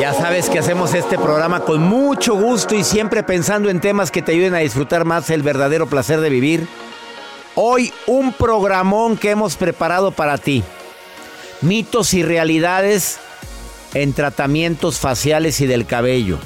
Ya 0.00 0.14
sabes 0.14 0.48
que 0.48 0.58
hacemos 0.58 0.94
este 0.94 1.18
programa 1.18 1.60
con 1.60 1.82
mucho 1.82 2.34
gusto 2.34 2.74
y 2.74 2.84
siempre 2.84 3.22
pensando 3.22 3.68
en 3.68 3.82
temas 3.82 4.10
que 4.10 4.22
te 4.22 4.32
ayuden 4.32 4.54
a 4.54 4.60
disfrutar 4.60 5.04
más 5.04 5.28
el 5.28 5.42
verdadero 5.42 5.88
placer 5.88 6.22
de 6.22 6.30
vivir. 6.30 6.66
Hoy 7.54 7.92
un 8.06 8.32
programón 8.32 9.18
que 9.18 9.28
hemos 9.28 9.56
preparado 9.56 10.10
para 10.10 10.38
ti. 10.38 10.64
Mitos 11.60 12.14
y 12.14 12.22
realidades 12.22 13.18
en 13.92 14.14
tratamientos 14.14 14.98
faciales 14.98 15.60
y 15.60 15.66
del 15.66 15.84
cabello. 15.84 16.38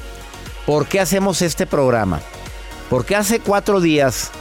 ¿Por 0.67 0.89
qué 0.89 0.99
hacemos 0.99 1.41
este 1.41 1.65
programa? 1.65 2.23
Porque 2.91 3.15
hace 3.15 3.39
cuatro 3.39 3.81
días 3.81 4.33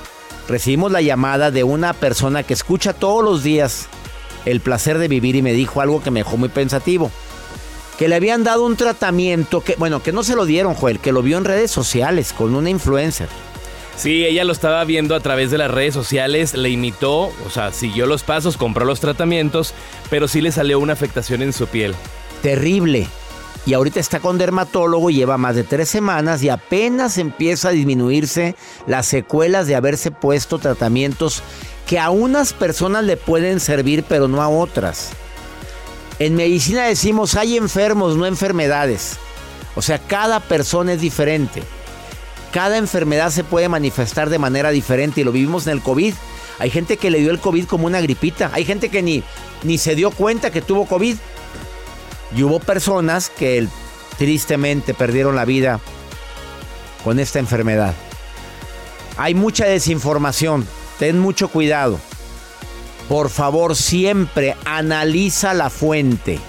recibimos 0.50 0.92
la 0.92 1.04
llamada 1.04 1.52
de 1.52 1.64
una 1.64 1.94
persona 1.94 2.42
que 2.42 2.56
escucha 2.56 2.94
todos 2.94 3.24
los 3.24 3.44
días 3.44 3.90
el 4.46 4.60
placer 4.60 4.98
de 4.98 5.08
vivir 5.08 5.36
y 5.36 5.44
me 5.44 5.54
dijo 5.54 5.82
algo 5.82 6.02
que 6.02 6.10
me 6.10 6.22
dejó 6.22 6.36
muy 6.36 6.50
pensativo 6.50 7.12
que 8.04 8.10
le 8.10 8.16
habían 8.16 8.44
dado 8.44 8.66
un 8.66 8.76
tratamiento 8.76 9.62
que, 9.62 9.78
bueno, 9.78 10.04
que 10.04 10.12
no 10.12 10.24
se 10.24 10.36
lo 10.36 10.46
dieron, 10.46 10.74
Joel, 10.74 11.00
que 11.00 11.14
lo 11.14 11.22
vio 11.22 11.38
en 11.38 11.46
redes 11.46 11.72
sociales 11.72 12.34
con 12.34 12.54
una 12.54 12.70
influencer. 12.70 13.30
Sí, 13.96 14.26
ella 14.26 14.44
lo 14.44 14.52
estaba 14.52 14.84
viendo 14.84 15.16
a 15.16 15.22
través 15.22 15.52
de 15.52 15.58
las 15.58 15.72
redes 15.72 15.94
sociales, 15.94 16.54
le 16.54 16.70
imitó, 16.70 17.32
o 17.46 17.50
sea, 17.50 17.72
siguió 17.72 18.06
los 18.06 18.24
pasos, 18.24 18.58
compró 18.58 18.84
los 18.84 19.00
tratamientos, 19.00 19.74
pero 20.10 20.28
sí 20.28 20.42
le 20.42 20.52
salió 20.52 20.80
una 20.80 20.92
afectación 20.92 21.42
en 21.44 21.54
su 21.54 21.66
piel. 21.68 21.96
Terrible. 22.42 23.08
Y 23.66 23.74
ahorita 23.74 24.02
está 24.02 24.20
con 24.20 24.38
dermatólogo, 24.38 25.10
lleva 25.10 25.38
más 25.38 25.56
de 25.56 25.64
tres 25.64 25.88
semanas 25.88 26.44
y 26.44 26.50
apenas 26.50 27.18
empieza 27.18 27.70
a 27.70 27.72
disminuirse 27.72 28.58
las 28.86 29.06
secuelas 29.06 29.66
de 29.66 29.76
haberse 29.76 30.12
puesto 30.12 30.60
tratamientos 30.60 31.42
que 31.88 32.00
a 32.00 32.10
unas 32.10 32.52
personas 32.52 33.06
le 33.06 33.16
pueden 33.16 33.62
servir, 33.62 34.04
pero 34.04 34.28
no 34.28 34.42
a 34.42 34.50
otras. 34.50 35.14
En 36.20 36.36
medicina 36.36 36.84
decimos 36.84 37.36
hay 37.36 37.58
enfermos, 37.58 38.16
no 38.16 38.26
enfermedades. 38.26 39.18
O 39.76 39.82
sea, 39.82 40.00
cada 40.00 40.40
persona 40.40 40.94
es 40.94 41.02
diferente. 41.02 41.64
Cada 42.52 42.78
enfermedad 42.78 43.32
se 43.32 43.44
puede 43.44 43.68
manifestar 43.68 44.30
de 44.30 44.38
manera 44.38 44.70
diferente 44.70 45.22
y 45.22 45.24
lo 45.24 45.32
vivimos 45.32 45.66
en 45.66 45.74
el 45.74 45.82
COVID. 45.82 46.14
Hay 46.60 46.70
gente 46.70 46.98
que 46.98 47.10
le 47.10 47.20
dio 47.20 47.32
el 47.32 47.40
COVID 47.40 47.66
como 47.66 47.88
una 47.88 48.00
gripita. 48.00 48.52
Hay 48.54 48.64
gente 48.64 48.90
que 48.90 49.02
ni, 49.02 49.24
ni 49.64 49.80
se 49.80 49.96
dio 49.96 50.12
cuenta 50.12 50.52
que 50.52 50.62
tuvo 50.62 50.86
COVID. 50.86 51.18
Y 52.36 52.44
hubo 52.44 52.60
personas 52.60 53.30
que 53.30 53.68
tristemente 54.18 54.94
perdieron 54.94 55.36
la 55.36 55.46
vida 55.46 55.80
con 57.04 57.20
esta 57.20 57.40
enfermedad. 57.40 57.96
Hay 59.18 59.34
mucha 59.34 59.66
desinformación. 59.66 60.68
Ten 61.00 61.20
mucho 61.20 61.48
cuidado. 61.48 62.00
Por 63.08 63.30
favor, 63.30 63.76
siempre 63.76 64.56
analiza 64.66 65.54
la 65.54 65.70
fuente. 65.70 66.40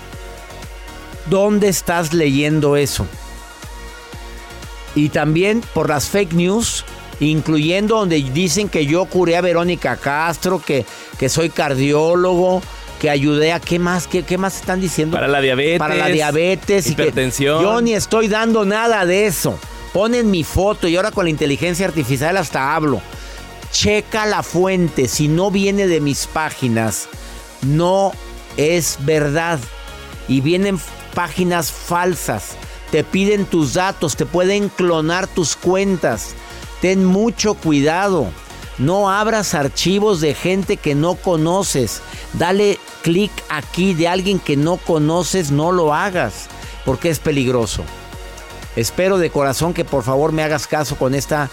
¿Dónde 1.27 1.69
estás 1.69 2.13
leyendo 2.13 2.77
eso? 2.77 3.07
Y 4.95 5.09
también 5.09 5.63
por 5.73 5.89
las 5.89 6.09
fake 6.09 6.35
news, 6.35 6.85
incluyendo 7.19 7.97
donde 7.97 8.17
dicen 8.17 8.69
que 8.69 8.87
yo 8.87 9.05
curé 9.07 9.37
a 9.37 9.41
Verónica 9.41 9.97
Castro, 9.97 10.63
que, 10.65 10.87
que 11.19 11.29
soy 11.29 11.51
cardiólogo, 11.51 12.63
que 13.01 13.11
ayudé 13.11 13.53
a 13.53 13.61
qué 13.61 13.79
más, 13.79 14.07
qué, 14.07 14.23
qué 14.23 14.39
más 14.39 14.57
están 14.57 14.81
diciendo. 14.81 15.17
Para 15.17 15.29
la 15.29 15.41
diabetes. 15.41 15.79
Para 15.79 15.95
la 15.97 16.09
diabetes. 16.09 16.89
Hipertensión. 16.89 17.63
yo 17.63 17.81
ni 17.81 17.95
estoy 17.95 18.29
dando 18.29 18.65
nada 18.65 19.05
de 19.05 19.27
eso. 19.27 19.59
Ponen 19.93 20.31
mi 20.31 20.45
foto 20.45 20.89
y 20.89 20.97
ahora 20.97 21.11
con 21.11 21.25
la 21.25 21.31
inteligencia 21.31 21.87
artificial 21.87 22.37
hasta 22.37 22.75
hablo. 22.75 23.01
Checa 23.75 24.25
la 24.25 24.45
fuente. 24.45 25.09
Si 25.09 25.27
no 25.27 25.51
viene 25.51 25.89
de 25.89 26.01
mis 26.01 26.27
páginas, 26.27 27.09
no 27.63 28.13
es 28.57 28.99
verdad. 29.01 29.59
Y 30.29 30.41
vienen 30.41 30.79
páginas 31.13 31.73
falsas. 31.73 32.53
Te 32.93 33.03
piden 33.03 33.47
tus 33.47 33.75
datos, 33.75 34.15
te 34.15 34.27
pueden 34.27 34.69
clonar 34.69 35.27
tus 35.27 35.57
cuentas. 35.57 36.35
Ten 36.81 37.05
mucho 37.05 37.55
cuidado. 37.55 38.29
No 38.79 39.11
abras 39.11 39.55
archivos 39.55 40.21
de 40.21 40.35
gente 40.35 40.77
que 40.77 40.95
no 40.95 41.17
conoces. 41.17 42.01
Dale 42.35 42.79
clic 43.03 43.33
aquí 43.49 43.93
de 43.93 44.07
alguien 44.07 44.39
que 44.39 44.57
no 44.57 44.77
conoces, 44.77 45.51
no 45.51 45.73
lo 45.73 45.93
hagas, 45.93 46.47
porque 46.85 47.11
es 47.11 47.19
peligroso. 47.19 47.83
Espero 48.77 49.19
de 49.19 49.31
corazón 49.31 49.75
que 49.75 49.85
por 49.85 50.05
favor 50.05 50.31
me 50.31 50.45
hagas 50.45 50.69
caso 50.69 50.97
con 50.97 51.15
esta 51.15 51.51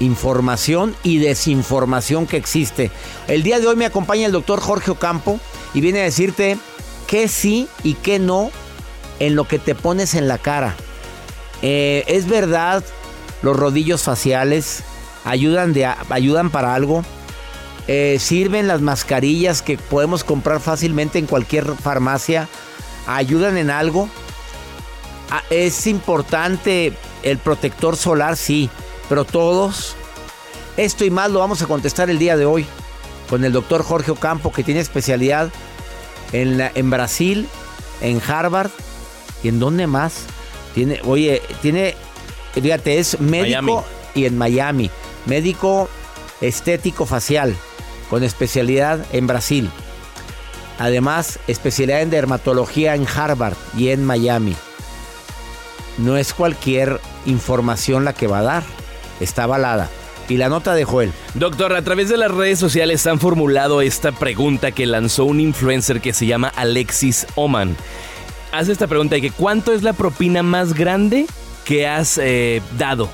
información 0.00 0.96
y 1.04 1.18
desinformación 1.18 2.26
que 2.26 2.36
existe. 2.36 2.90
El 3.28 3.42
día 3.42 3.60
de 3.60 3.68
hoy 3.68 3.76
me 3.76 3.86
acompaña 3.86 4.26
el 4.26 4.32
doctor 4.32 4.60
Jorge 4.60 4.90
Ocampo 4.90 5.38
y 5.72 5.80
viene 5.80 6.00
a 6.00 6.04
decirte 6.04 6.58
qué 7.06 7.28
sí 7.28 7.68
y 7.84 7.94
qué 7.94 8.18
no 8.18 8.50
en 9.20 9.36
lo 9.36 9.46
que 9.46 9.58
te 9.58 9.74
pones 9.74 10.14
en 10.14 10.26
la 10.26 10.38
cara. 10.38 10.74
Eh, 11.62 12.04
es 12.08 12.26
verdad, 12.26 12.82
los 13.42 13.56
rodillos 13.56 14.02
faciales 14.02 14.82
ayudan, 15.24 15.72
de, 15.72 15.86
ayudan 15.86 16.50
para 16.50 16.74
algo. 16.74 17.04
Eh, 17.86 18.18
sirven 18.20 18.68
las 18.68 18.80
mascarillas 18.80 19.62
que 19.62 19.76
podemos 19.76 20.24
comprar 20.24 20.60
fácilmente 20.60 21.18
en 21.18 21.26
cualquier 21.26 21.74
farmacia. 21.76 22.48
Ayudan 23.06 23.56
en 23.56 23.70
algo. 23.70 24.08
Ah, 25.30 25.42
es 25.50 25.86
importante 25.86 26.92
el 27.22 27.38
protector 27.38 27.96
solar, 27.96 28.36
sí. 28.36 28.70
Pero 29.10 29.24
todos, 29.26 29.94
esto 30.78 31.04
y 31.04 31.10
más 31.10 31.30
lo 31.30 31.40
vamos 31.40 31.60
a 31.60 31.66
contestar 31.66 32.08
el 32.08 32.18
día 32.18 32.36
de 32.38 32.46
hoy. 32.46 32.66
con 33.28 33.44
el 33.44 33.52
doctor 33.52 33.84
Jorge 33.84 34.10
Ocampo, 34.10 34.50
que 34.50 34.64
tiene 34.64 34.80
especialidad 34.80 35.50
en, 36.32 36.58
la- 36.58 36.72
en 36.74 36.90
Brasil, 36.90 37.46
en 38.00 38.20
Harvard 38.26 38.70
y 39.44 39.48
en 39.48 39.60
dónde 39.60 39.86
más. 39.86 40.22
Tiene, 40.74 41.00
oye, 41.04 41.40
tiene, 41.62 41.94
fíjate, 42.54 42.98
es 42.98 43.20
médico 43.20 43.60
Miami. 43.60 43.72
y 44.16 44.24
en 44.24 44.36
Miami, 44.36 44.90
médico 45.26 45.88
estético 46.40 47.06
facial, 47.06 47.54
con 48.08 48.24
especialidad 48.24 49.04
en 49.12 49.28
Brasil. 49.28 49.70
Además, 50.80 51.38
especialidad 51.46 52.00
en 52.02 52.10
dermatología 52.10 52.96
en 52.96 53.06
Harvard 53.06 53.54
y 53.76 53.90
en 53.90 54.04
Miami. 54.04 54.56
No 55.98 56.16
es 56.16 56.32
cualquier 56.34 57.00
información 57.26 58.04
la 58.04 58.12
que 58.12 58.26
va 58.26 58.38
a 58.40 58.42
dar, 58.42 58.62
está 59.20 59.44
avalada. 59.44 59.88
Y 60.28 60.36
la 60.36 60.48
nota 60.48 60.74
de 60.74 60.84
Joel. 60.84 61.12
Doctor, 61.34 61.74
a 61.74 61.82
través 61.82 62.08
de 62.08 62.16
las 62.16 62.30
redes 62.30 62.58
sociales 62.58 63.04
han 63.06 63.18
formulado 63.18 63.82
esta 63.82 64.12
pregunta 64.12 64.70
que 64.70 64.86
lanzó 64.86 65.24
un 65.24 65.40
influencer 65.40 66.00
que 66.00 66.12
se 66.12 66.26
llama 66.26 66.52
Alexis 66.54 67.26
Oman. 67.34 67.76
Hace 68.52 68.72
esta 68.72 68.86
pregunta 68.86 69.16
de 69.16 69.22
que 69.22 69.30
¿cuánto 69.30 69.72
es 69.72 69.82
la 69.82 69.92
propina 69.92 70.42
más 70.42 70.74
grande 70.74 71.26
que 71.64 71.88
has 71.88 72.18
eh, 72.18 72.62
dado? 72.78 73.08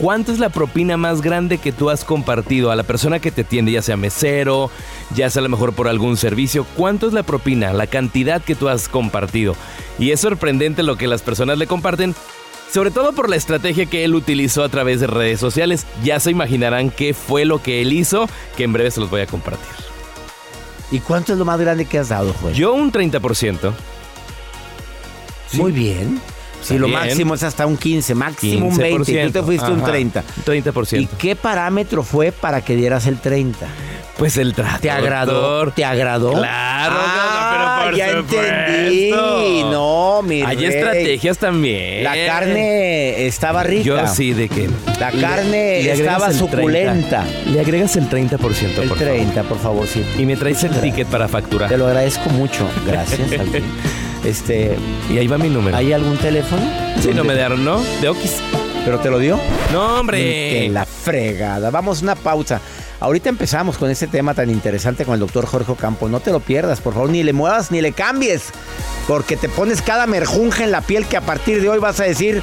¿Cuánto 0.00 0.32
es 0.32 0.38
la 0.38 0.48
propina 0.48 0.96
más 0.96 1.20
grande 1.20 1.58
que 1.58 1.72
tú 1.72 1.90
has 1.90 2.06
compartido 2.06 2.70
a 2.70 2.76
la 2.76 2.84
persona 2.84 3.18
que 3.18 3.30
te 3.30 3.42
atiende, 3.42 3.72
ya 3.72 3.82
sea 3.82 3.98
mesero, 3.98 4.70
ya 5.14 5.28
sea 5.28 5.40
a 5.40 5.42
lo 5.42 5.50
mejor 5.50 5.74
por 5.74 5.88
algún 5.88 6.16
servicio? 6.16 6.64
¿Cuánto 6.74 7.06
es 7.06 7.12
la 7.12 7.22
propina, 7.22 7.74
la 7.74 7.86
cantidad 7.86 8.40
que 8.40 8.54
tú 8.54 8.70
has 8.70 8.88
compartido? 8.88 9.56
Y 9.98 10.12
es 10.12 10.20
sorprendente 10.20 10.82
lo 10.82 10.96
que 10.96 11.06
las 11.06 11.20
personas 11.20 11.58
le 11.58 11.66
comparten, 11.66 12.14
sobre 12.72 12.90
todo 12.90 13.12
por 13.12 13.28
la 13.28 13.36
estrategia 13.36 13.86
que 13.86 14.04
él 14.04 14.14
utilizó 14.14 14.62
a 14.64 14.68
través 14.68 15.00
de 15.00 15.06
redes 15.06 15.40
sociales. 15.40 15.86
Ya 16.02 16.20
se 16.20 16.30
imaginarán 16.30 16.90
qué 16.90 17.14
fue 17.14 17.44
lo 17.44 17.62
que 17.62 17.80
él 17.82 17.92
hizo, 17.92 18.28
que 18.56 18.64
en 18.64 18.72
breve 18.72 18.90
se 18.90 19.00
los 19.00 19.10
voy 19.10 19.22
a 19.22 19.26
compartir. 19.26 19.66
¿Y 20.90 20.98
cuánto 21.00 21.32
es 21.32 21.38
lo 21.38 21.44
más 21.44 21.60
grande 21.60 21.84
que 21.84 21.98
has 21.98 22.08
dado, 22.08 22.34
Joel? 22.40 22.54
Yo 22.54 22.72
un 22.72 22.90
30%. 22.92 23.72
Muy 25.54 25.72
bien. 25.72 26.20
Si 26.62 26.78
lo 26.78 26.88
máximo 26.88 27.34
es 27.34 27.42
hasta 27.42 27.66
un 27.66 27.76
15, 27.76 28.14
máximo 28.14 28.66
un 28.66 28.76
20, 28.76 29.12
y 29.12 29.26
tú 29.26 29.32
te 29.32 29.42
fuiste 29.42 29.70
un 29.70 29.78
Ajá, 29.80 29.92
30. 29.92 30.24
30%. 30.44 31.00
¿Y 31.00 31.06
qué 31.06 31.34
parámetro 31.34 32.02
fue 32.02 32.32
para 32.32 32.62
que 32.62 32.76
dieras 32.76 33.06
el 33.06 33.18
30? 33.18 33.66
Pues 34.18 34.36
el 34.36 34.52
trato. 34.52 34.80
¿Te 34.80 34.90
agradó? 34.90 35.70
¿Te 35.72 35.84
agradó? 35.86 36.32
Claro, 36.32 36.94
Ah, 36.98 37.29
por 37.84 37.96
ya 37.96 38.08
entendí. 38.10 39.10
No, 39.70 40.22
mi 40.22 40.42
Hay 40.42 40.64
estrategias 40.64 41.38
también. 41.38 42.04
La 42.04 42.14
carne 42.26 43.26
estaba 43.26 43.62
rica. 43.62 43.82
Yo 43.84 44.06
sí, 44.08 44.32
de 44.32 44.48
que. 44.48 44.68
La 44.98 45.10
carne 45.12 45.82
le 45.82 45.92
estaba 45.92 46.26
el 46.28 46.36
30. 46.38 46.38
suculenta. 46.38 47.24
Le 47.46 47.60
agregas 47.60 47.96
el 47.96 48.08
30%, 48.08 48.82
El 48.82 48.88
por 48.88 48.98
30, 48.98 49.42
por 49.44 49.58
favor, 49.58 49.86
sí. 49.86 50.00
favor. 50.02 50.20
Y 50.20 50.26
me 50.26 50.36
traes 50.36 50.62
el 50.64 50.80
ticket 50.80 51.06
para 51.08 51.28
facturar. 51.28 51.68
Te 51.68 51.76
lo 51.78 51.86
agradezco 51.86 52.28
mucho. 52.30 52.68
Gracias. 52.86 53.20
Este, 54.24 54.76
Y 55.10 55.16
ahí 55.16 55.26
va 55.26 55.38
mi 55.38 55.48
número. 55.48 55.74
¿hay 55.74 55.94
algún 55.94 56.18
teléfono? 56.18 56.60
Sí, 57.00 57.08
no 57.08 57.14
¿Dónde- 57.16 57.22
me 57.32 57.34
dieron, 57.36 57.64
¿no? 57.64 57.80
De 58.02 58.08
Okis. 58.10 58.36
¿Pero 58.84 58.98
te 59.00 59.08
lo 59.10 59.18
dio? 59.18 59.36
No, 59.72 59.94
Que 59.94 60.00
hombre. 60.00 60.68
la 60.70 60.84
fregada. 60.84 61.70
Vamos 61.70 62.02
una 62.02 62.14
pausa. 62.14 62.60
Ahorita 63.00 63.30
empezamos 63.30 63.78
con 63.78 63.90
este 63.90 64.06
tema 64.06 64.34
tan 64.34 64.50
interesante 64.50 65.04
con 65.06 65.14
el 65.14 65.20
doctor 65.20 65.46
Jorge 65.46 65.72
Ocampo. 65.72 66.08
No 66.08 66.20
te 66.20 66.30
lo 66.32 66.40
pierdas, 66.40 66.80
por 66.80 66.92
favor. 66.92 67.08
Ni 67.08 67.22
le 67.22 67.32
muevas 67.32 67.70
ni 67.70 67.80
le 67.80 67.92
cambies. 67.92 68.44
Porque 69.08 69.36
te 69.36 69.48
pones 69.48 69.80
cada 69.82 70.06
merjunje 70.06 70.64
en 70.64 70.70
la 70.70 70.82
piel 70.82 71.06
que 71.06 71.16
a 71.16 71.22
partir 71.22 71.62
de 71.62 71.68
hoy 71.70 71.78
vas 71.78 71.98
a 72.00 72.04
decir, 72.04 72.42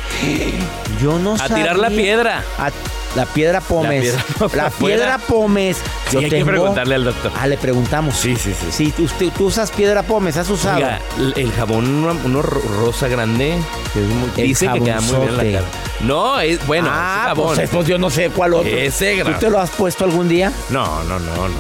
yo 1.02 1.20
no 1.20 1.36
A 1.36 1.48
tirar 1.48 1.78
la 1.78 1.90
sabía". 1.90 2.02
piedra. 2.04 2.44
A- 2.58 2.72
la 3.18 3.26
piedra 3.26 3.60
pómez. 3.60 4.02
piedra 4.02 4.24
La 4.40 4.70
piedra, 4.70 5.16
afuera. 5.16 5.18
pómez. 5.28 5.78
Sí, 6.10 6.18
hay 6.18 6.30
que 6.30 6.46
preguntarle 6.46 6.96
al 6.96 7.04
doctor. 7.04 7.32
Ah, 7.38 7.48
le 7.48 7.58
preguntamos. 7.58 8.16
Sí, 8.16 8.36
sí, 8.38 8.54
sí. 8.54 8.68
Si 8.72 8.92
tú, 8.92 9.04
usted- 9.04 9.32
tú 9.36 9.48
usas 9.48 9.72
piedra 9.72 10.04
pómez, 10.04 10.38
¿has 10.38 10.50
usado? 10.50 10.78
Oiga, 10.78 11.02
el 11.36 11.52
jabón, 11.52 11.86
uno, 11.88 12.16
uno 12.24 12.42
ro- 12.42 12.62
rosa 12.80 13.08
grande, 13.10 13.58
que 13.94 14.00
es 14.02 14.08
muy- 14.08 14.30
El 14.38 14.48
dice 14.48 14.68
que 14.72 14.82
queda 14.82 15.02
muy 15.02 15.16
bien 15.18 15.30
en 15.30 15.38
la 15.38 15.44
cara. 15.60 15.66
No, 16.02 16.40
es 16.40 16.66
bueno, 16.68 16.88
ah, 16.92 17.18
ese 17.24 17.28
jabón. 17.30 17.56
pues, 17.56 17.70
pues 17.70 17.88
yo 17.88 17.98
no 17.98 18.10
sé 18.10 18.30
cuál 18.30 18.54
otro. 18.54 18.70
Ese 18.70 19.22
¿Tú 19.24 19.34
te 19.40 19.50
lo 19.50 19.60
has 19.60 19.72
puesto 19.72 20.06
algún 20.06 20.30
día? 20.30 20.52
No, 20.70 21.04
no, 21.04 21.20
no, 21.20 21.36
no. 21.36 21.54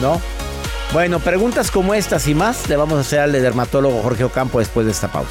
¿No? 0.00 0.20
Bueno, 0.92 1.18
preguntas 1.20 1.70
como 1.70 1.92
estas 1.94 2.26
y 2.28 2.34
más 2.34 2.68
le 2.68 2.76
vamos 2.76 2.96
a 2.96 3.00
hacer 3.02 3.18
al 3.20 3.32
dermatólogo 3.32 4.02
Jorge 4.02 4.24
Ocampo 4.24 4.60
después 4.60 4.86
de 4.86 4.92
esta 4.92 5.08
pausa. 5.08 5.30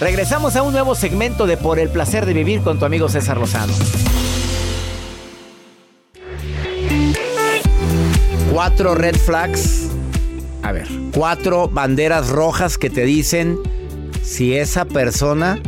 Regresamos 0.00 0.56
a 0.56 0.62
un 0.62 0.72
nuevo 0.72 0.94
segmento 0.94 1.46
de 1.46 1.56
Por 1.56 1.78
el 1.78 1.88
placer 1.88 2.26
de 2.26 2.32
vivir 2.32 2.62
con 2.62 2.78
tu 2.78 2.84
amigo 2.84 3.08
César 3.08 3.38
Lozano. 3.38 3.72
Cuatro 8.52 8.94
red 8.94 9.16
flags. 9.16 9.88
A 10.62 10.72
ver, 10.72 10.88
cuatro 11.12 11.68
banderas 11.68 12.28
rojas 12.28 12.76
que 12.76 12.90
te 12.90 13.04
dicen 13.04 13.58
si 14.22 14.56
esa 14.56 14.84
persona 14.84 15.60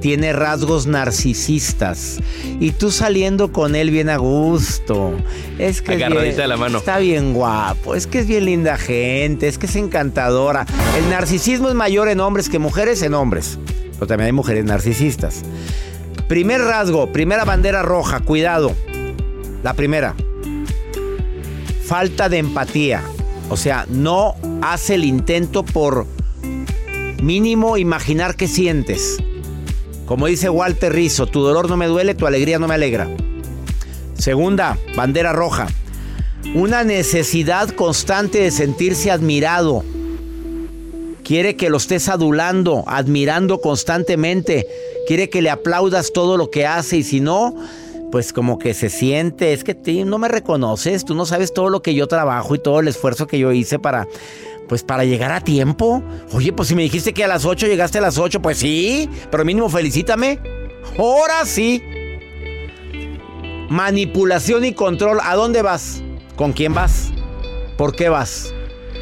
tiene 0.00 0.32
rasgos 0.32 0.86
narcisistas 0.86 2.18
y 2.60 2.70
tú 2.72 2.90
saliendo 2.90 3.52
con 3.52 3.74
él 3.76 3.90
bien 3.90 4.08
a 4.10 4.16
gusto. 4.16 5.12
Es 5.58 5.82
que 5.82 5.92
es 5.94 5.96
Agarradita 5.98 6.22
bien- 6.24 6.36
de 6.36 6.48
la 6.48 6.56
mano. 6.56 6.78
Está 6.78 6.98
bien 6.98 7.34
guapo, 7.34 7.94
es 7.94 8.06
que 8.06 8.20
es 8.20 8.26
bien 8.26 8.44
linda 8.44 8.76
gente, 8.78 9.48
es 9.48 9.58
que 9.58 9.66
es 9.66 9.76
encantadora. 9.76 10.66
El 10.96 11.08
narcisismo 11.10 11.68
es 11.68 11.74
mayor 11.74 12.08
en 12.08 12.20
hombres 12.20 12.48
que 12.48 12.58
mujeres 12.58 13.02
en 13.02 13.14
hombres, 13.14 13.58
pero 13.94 14.06
también 14.06 14.26
hay 14.26 14.32
mujeres 14.32 14.64
narcisistas. 14.64 15.42
Primer 16.28 16.60
rasgo, 16.60 17.10
primera 17.12 17.44
bandera 17.44 17.82
roja, 17.82 18.20
cuidado. 18.20 18.72
La 19.62 19.74
primera, 19.74 20.14
falta 21.84 22.28
de 22.28 22.38
empatía. 22.38 23.02
O 23.50 23.56
sea, 23.56 23.86
no 23.88 24.34
hace 24.62 24.94
el 24.96 25.04
intento 25.04 25.64
por 25.64 26.06
mínimo 27.22 27.76
imaginar 27.78 28.36
qué 28.36 28.46
sientes. 28.46 29.18
Como 30.08 30.26
dice 30.26 30.48
Walter 30.48 30.90
Rizzo, 30.90 31.26
tu 31.26 31.42
dolor 31.42 31.68
no 31.68 31.76
me 31.76 31.86
duele, 31.86 32.14
tu 32.14 32.26
alegría 32.26 32.58
no 32.58 32.66
me 32.66 32.76
alegra. 32.76 33.14
Segunda, 34.14 34.78
bandera 34.96 35.34
roja. 35.34 35.66
Una 36.54 36.82
necesidad 36.82 37.68
constante 37.68 38.40
de 38.40 38.50
sentirse 38.50 39.10
admirado. 39.10 39.84
Quiere 41.24 41.56
que 41.56 41.68
lo 41.68 41.76
estés 41.76 42.08
adulando, 42.08 42.84
admirando 42.86 43.60
constantemente. 43.60 44.66
Quiere 45.06 45.28
que 45.28 45.42
le 45.42 45.50
aplaudas 45.50 46.10
todo 46.10 46.38
lo 46.38 46.50
que 46.50 46.66
hace 46.66 46.96
y 46.96 47.02
si 47.02 47.20
no, 47.20 47.54
pues 48.10 48.32
como 48.32 48.58
que 48.58 48.72
se 48.72 48.88
siente, 48.88 49.52
es 49.52 49.62
que 49.62 49.74
tú 49.74 50.06
no 50.06 50.16
me 50.16 50.28
reconoces, 50.28 51.04
tú 51.04 51.14
no 51.14 51.26
sabes 51.26 51.52
todo 51.52 51.68
lo 51.68 51.82
que 51.82 51.94
yo 51.94 52.06
trabajo 52.06 52.54
y 52.54 52.58
todo 52.58 52.80
el 52.80 52.88
esfuerzo 52.88 53.26
que 53.26 53.38
yo 53.38 53.52
hice 53.52 53.78
para, 53.78 54.08
pues 54.68 54.82
para 54.82 55.04
llegar 55.04 55.32
a 55.32 55.40
tiempo. 55.40 56.02
Oye, 56.32 56.52
pues 56.52 56.68
si 56.68 56.74
me 56.74 56.82
dijiste 56.82 57.12
que 57.14 57.24
a 57.24 57.28
las 57.28 57.44
8 57.44 57.66
llegaste 57.66 57.98
a 57.98 58.02
las 58.02 58.18
8, 58.18 58.40
pues 58.42 58.58
sí, 58.58 59.08
pero 59.30 59.44
mínimo 59.44 59.68
felicítame. 59.68 60.38
Ahora 60.98 61.44
sí. 61.44 61.82
Manipulación 63.70 64.64
y 64.64 64.72
control. 64.72 65.18
¿A 65.22 65.34
dónde 65.34 65.62
vas? 65.62 66.02
¿Con 66.36 66.52
quién 66.52 66.74
vas? 66.74 67.10
¿Por 67.76 67.94
qué 67.94 68.08
vas? 68.08 68.52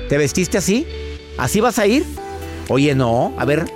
¿Te 0.09 0.19
vestiste 0.19 0.59
así? 0.59 0.87
¿Así 1.39 1.61
vas 1.61 1.79
a 1.79 1.87
ir? 1.87 2.05
Oye, 2.69 2.95
no. 2.95 3.33
A 3.39 3.45
ver, 3.45 3.67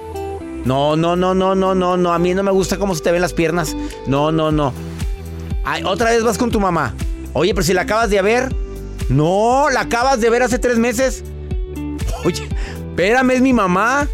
No, 0.64 0.94
no, 0.94 1.16
no, 1.16 1.34
no, 1.34 1.54
no, 1.54 1.74
no, 1.74 1.96
no. 1.96 2.12
A 2.12 2.18
mí 2.18 2.34
no 2.34 2.42
me 2.42 2.50
gusta 2.50 2.76
cómo 2.76 2.94
se 2.94 3.02
te 3.02 3.10
ven 3.10 3.22
las 3.22 3.32
piernas. 3.32 3.74
No, 4.06 4.30
no, 4.30 4.52
no. 4.52 4.72
Otra 5.84 6.10
vez 6.10 6.22
vas 6.22 6.36
con 6.38 6.50
tu 6.50 6.60
mamá. 6.60 6.94
Oye, 7.32 7.54
pero 7.54 7.64
si 7.64 7.72
la 7.72 7.82
acabas 7.82 8.10
de 8.10 8.20
ver. 8.22 8.54
No, 9.08 9.70
la 9.70 9.80
acabas 9.82 10.20
de 10.20 10.28
ver 10.30 10.42
hace 10.42 10.58
tres 10.58 10.78
meses. 10.78 11.24
Espérame, 13.00 13.30
es 13.30 13.40
mi 13.40 13.54
mamá. 13.54 14.06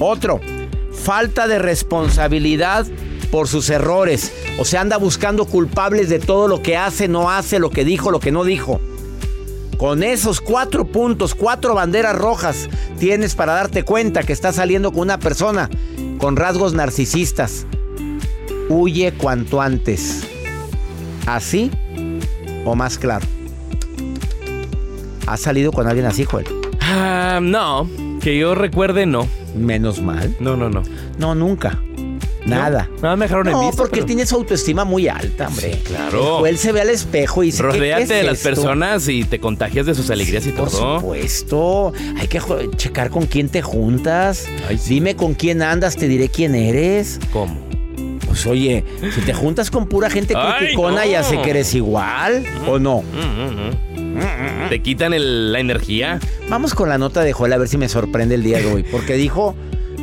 Otro. 0.00 0.40
Falta 0.92 1.46
de 1.46 1.60
responsabilidad 1.60 2.84
por 3.30 3.46
sus 3.46 3.70
errores. 3.70 4.32
O 4.58 4.64
sea, 4.64 4.80
anda 4.80 4.96
buscando 4.96 5.44
culpables 5.44 6.08
de 6.08 6.18
todo 6.18 6.48
lo 6.48 6.62
que 6.62 6.76
hace, 6.76 7.06
no 7.06 7.30
hace, 7.30 7.60
lo 7.60 7.70
que 7.70 7.84
dijo, 7.84 8.10
lo 8.10 8.18
que 8.18 8.32
no 8.32 8.42
dijo. 8.42 8.80
Con 9.78 10.02
esos 10.02 10.40
cuatro 10.40 10.84
puntos, 10.84 11.36
cuatro 11.36 11.76
banderas 11.76 12.16
rojas, 12.16 12.68
tienes 12.98 13.36
para 13.36 13.52
darte 13.52 13.84
cuenta 13.84 14.24
que 14.24 14.32
estás 14.32 14.56
saliendo 14.56 14.90
con 14.90 15.02
una 15.02 15.20
persona 15.20 15.70
con 16.18 16.34
rasgos 16.34 16.74
narcisistas. 16.74 17.66
Huye 18.68 19.12
cuanto 19.12 19.60
antes. 19.60 20.24
¿Así 21.26 21.70
o 22.64 22.74
más 22.74 22.98
claro? 22.98 23.24
¿Has 25.28 25.38
salido 25.38 25.70
con 25.70 25.86
alguien 25.86 26.06
así, 26.06 26.24
Joel? 26.24 26.61
Ah, 26.94 27.40
no, 27.42 27.88
que 28.20 28.38
yo 28.38 28.54
recuerde, 28.54 29.06
no. 29.06 29.26
Menos 29.56 30.00
mal. 30.02 30.34
No, 30.40 30.56
no, 30.56 30.68
no. 30.68 30.82
No, 31.18 31.34
nunca. 31.34 31.78
Nada. 32.44 32.88
Nada 33.00 33.14
me 33.16 33.26
dejaron 33.26 33.46
en 33.46 33.52
No, 33.52 33.70
porque 33.76 33.90
pero- 33.92 34.02
él 34.02 34.06
tiene 34.06 34.26
su 34.26 34.34
autoestima 34.34 34.84
muy 34.84 35.06
alta, 35.08 35.46
hombre. 35.46 35.78
claro. 35.84 36.44
Él 36.44 36.58
se 36.58 36.72
ve 36.72 36.80
al 36.80 36.90
espejo 36.90 37.42
y 37.44 37.46
dice, 37.46 37.58
¿qué- 37.62 37.68
qué 37.70 37.78
Rodéate 37.78 38.02
es 38.02 38.08
de 38.08 38.22
las 38.24 38.38
esto? 38.38 38.48
personas 38.48 39.08
y 39.08 39.24
te 39.24 39.38
contagias 39.38 39.86
de 39.86 39.94
sus 39.94 40.10
alegrías 40.10 40.44
y 40.46 40.50
Por 40.50 40.68
todo. 40.70 40.98
supuesto. 41.00 41.92
Hay 42.18 42.26
que 42.28 42.40
checar 42.76 43.10
con 43.10 43.26
quién 43.26 43.48
te 43.48 43.62
juntas. 43.62 44.46
Dime 44.88 45.14
con 45.14 45.34
quién 45.34 45.62
andas, 45.62 45.96
te 45.96 46.08
diré 46.08 46.28
quién 46.28 46.54
eres. 46.56 47.20
¿Cómo? 47.32 47.54
Pues 48.26 48.46
oye, 48.46 48.82
si 49.14 49.20
te 49.20 49.34
juntas 49.34 49.70
con 49.70 49.86
pura 49.86 50.08
gente 50.10 50.34
criticona, 50.34 51.04
ya 51.06 51.20
no. 51.20 51.28
sé 51.28 51.40
que 51.42 51.50
eres 51.50 51.74
igual, 51.74 52.44
¿o 52.66 52.78
no? 52.78 53.02
Mm, 53.02 53.16
mm, 53.18 53.68
mm. 53.68 53.91
Te 54.68 54.80
quitan 54.80 55.12
el- 55.14 55.52
la 55.52 55.60
energía. 55.60 56.18
Vamos 56.48 56.74
con 56.74 56.88
la 56.88 56.98
nota 56.98 57.22
de 57.22 57.32
Joel 57.32 57.52
a 57.52 57.58
ver 57.58 57.68
si 57.68 57.76
me 57.78 57.88
sorprende 57.88 58.34
el 58.34 58.42
día 58.42 58.58
de 58.58 58.66
hoy. 58.72 58.82
Porque 58.84 59.14
dijo, 59.14 59.54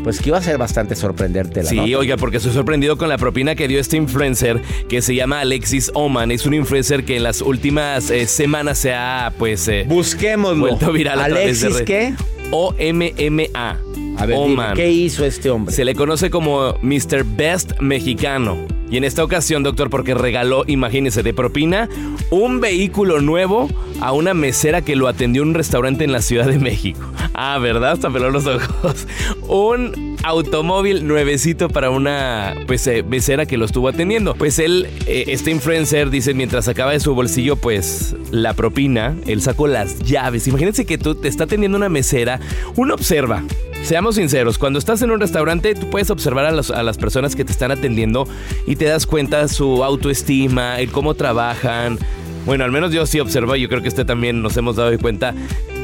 pues 0.03 0.19
que 0.21 0.29
iba 0.29 0.37
a 0.37 0.41
ser 0.41 0.57
bastante 0.57 0.95
sorprenderte 0.95 1.63
la 1.63 1.69
Sí, 1.69 1.75
nota. 1.77 1.97
oiga, 1.97 2.17
porque 2.17 2.37
estoy 2.37 2.53
sorprendido 2.53 2.97
con 2.97 3.09
la 3.09 3.17
propina 3.17 3.55
que 3.55 3.67
dio 3.67 3.79
este 3.79 3.97
influencer 3.97 4.61
que 4.87 5.01
se 5.01 5.15
llama 5.15 5.41
Alexis 5.41 5.91
Oman. 5.93 6.31
Es 6.31 6.45
un 6.45 6.53
influencer 6.53 7.03
que 7.03 7.17
en 7.17 7.23
las 7.23 7.41
últimas 7.41 8.09
eh, 8.09 8.25
semanas 8.27 8.77
se 8.79 8.93
ha, 8.93 9.33
pues, 9.37 9.67
eh, 9.67 9.85
Busquémoslo. 9.87 10.59
vuelto 10.59 10.91
viral 10.93 11.19
a 11.19 11.25
través 11.27 11.59
de 11.61 11.67
Alexis, 11.67 11.79
red- 11.79 11.85
¿qué? 11.85 12.13
O-M-M-A. 12.51 13.77
A 14.17 14.25
ver, 14.25 14.35
dime, 14.37 14.53
Oman. 14.53 14.73
¿qué 14.75 14.91
hizo 14.91 15.23
este 15.25 15.49
hombre? 15.49 15.73
Se 15.73 15.85
le 15.85 15.95
conoce 15.95 16.29
como 16.29 16.73
Mr. 16.81 17.23
Best 17.23 17.79
Mexicano. 17.79 18.57
Y 18.91 18.97
en 18.97 19.03
esta 19.03 19.23
ocasión, 19.23 19.63
doctor, 19.63 19.89
porque 19.89 20.13
regaló, 20.13 20.63
imagínese, 20.67 21.23
de 21.23 21.33
propina, 21.33 21.89
un 22.31 22.59
vehículo 22.59 23.21
nuevo 23.21 23.69
a 24.01 24.13
una 24.13 24.33
mesera 24.33 24.81
que 24.81 24.95
lo 24.95 25.07
atendió 25.07 25.43
en 25.43 25.49
un 25.49 25.53
restaurante 25.53 26.03
en 26.03 26.11
la 26.11 26.21
Ciudad 26.21 26.47
de 26.47 26.57
México. 26.57 27.01
Ah, 27.33 27.57
¿verdad? 27.59 27.91
Hasta 27.91 28.09
peló 28.09 28.31
los 28.31 28.45
ojos. 28.45 29.07
Un 29.47 30.17
automóvil 30.23 31.07
nuevecito 31.07 31.69
para 31.69 31.89
una 31.89 32.53
pues 32.67 32.85
eh, 32.87 33.03
mesera 33.03 33.45
que 33.45 33.57
lo 33.57 33.65
estuvo 33.65 33.87
atendiendo. 33.87 34.35
Pues 34.35 34.59
él, 34.59 34.87
eh, 35.05 35.25
este 35.27 35.51
influencer, 35.51 36.09
dice, 36.09 36.33
mientras 36.33 36.65
sacaba 36.65 36.91
de 36.91 36.99
su 36.99 37.15
bolsillo 37.15 37.55
pues 37.55 38.15
la 38.31 38.53
propina, 38.53 39.15
él 39.25 39.41
sacó 39.41 39.67
las 39.67 39.99
llaves. 39.99 40.47
Imagínense 40.47 40.85
que 40.85 40.97
tú 40.97 41.15
te 41.15 41.27
está 41.27 41.45
atendiendo 41.45 41.77
una 41.77 41.89
mesera, 41.89 42.39
uno 42.75 42.93
observa. 42.93 43.43
Seamos 43.83 44.15
sinceros, 44.15 44.59
cuando 44.59 44.77
estás 44.77 45.01
en 45.01 45.09
un 45.09 45.19
restaurante 45.19 45.73
tú 45.73 45.89
puedes 45.89 46.11
observar 46.11 46.45
a, 46.45 46.49
a 46.49 46.83
las 46.83 46.97
personas 46.97 47.35
que 47.35 47.43
te 47.43 47.51
están 47.51 47.71
atendiendo 47.71 48.27
y 48.67 48.75
te 48.75 48.85
das 48.85 49.07
cuenta 49.07 49.47
su 49.47 49.83
autoestima, 49.83 50.79
el 50.79 50.91
cómo 50.91 51.15
trabajan. 51.15 51.97
Bueno, 52.45 52.63
al 52.63 52.71
menos 52.71 52.91
yo 52.91 53.05
sí 53.05 53.19
observo, 53.19 53.55
yo 53.55 53.67
creo 53.67 53.81
que 53.81 53.89
usted 53.89 54.05
también 54.05 54.41
nos 54.41 54.55
hemos 54.57 54.75
dado 54.75 54.97
cuenta. 54.99 55.33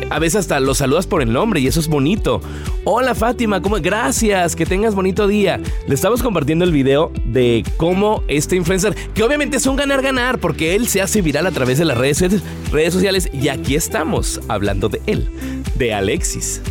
A 0.09 0.19
veces 0.19 0.41
hasta 0.41 0.59
los 0.59 0.77
saludas 0.77 1.07
por 1.07 1.23
el 1.23 1.33
nombre 1.33 1.59
y 1.59 1.67
eso 1.67 1.79
es 1.79 1.87
bonito. 1.87 2.41
Hola 2.83 3.15
Fátima, 3.15 3.61
¿cómo? 3.61 3.77
Gracias, 3.77 4.55
que 4.55 4.65
tengas 4.65 4.93
bonito 4.93 5.27
día. 5.27 5.59
Le 5.87 5.95
estamos 5.95 6.21
compartiendo 6.21 6.63
el 6.63 6.71
video 6.71 7.11
de 7.25 7.63
cómo 7.77 8.23
este 8.27 8.55
influencer, 8.55 8.95
que 9.15 9.23
obviamente 9.23 9.57
es 9.57 9.65
un 9.65 9.75
ganar-ganar 9.75 10.39
porque 10.39 10.75
él 10.75 10.87
se 10.87 11.01
hace 11.01 11.23
viral 11.23 11.47
a 11.47 11.51
través 11.51 11.79
de 11.79 11.85
las 11.85 11.97
redes, 11.97 12.23
redes 12.71 12.93
sociales 12.93 13.29
y 13.33 13.47
aquí 13.47 13.75
estamos 13.75 14.39
hablando 14.47 14.89
de 14.89 15.01
él, 15.07 15.27
de 15.75 15.93
Alexis. 15.93 16.61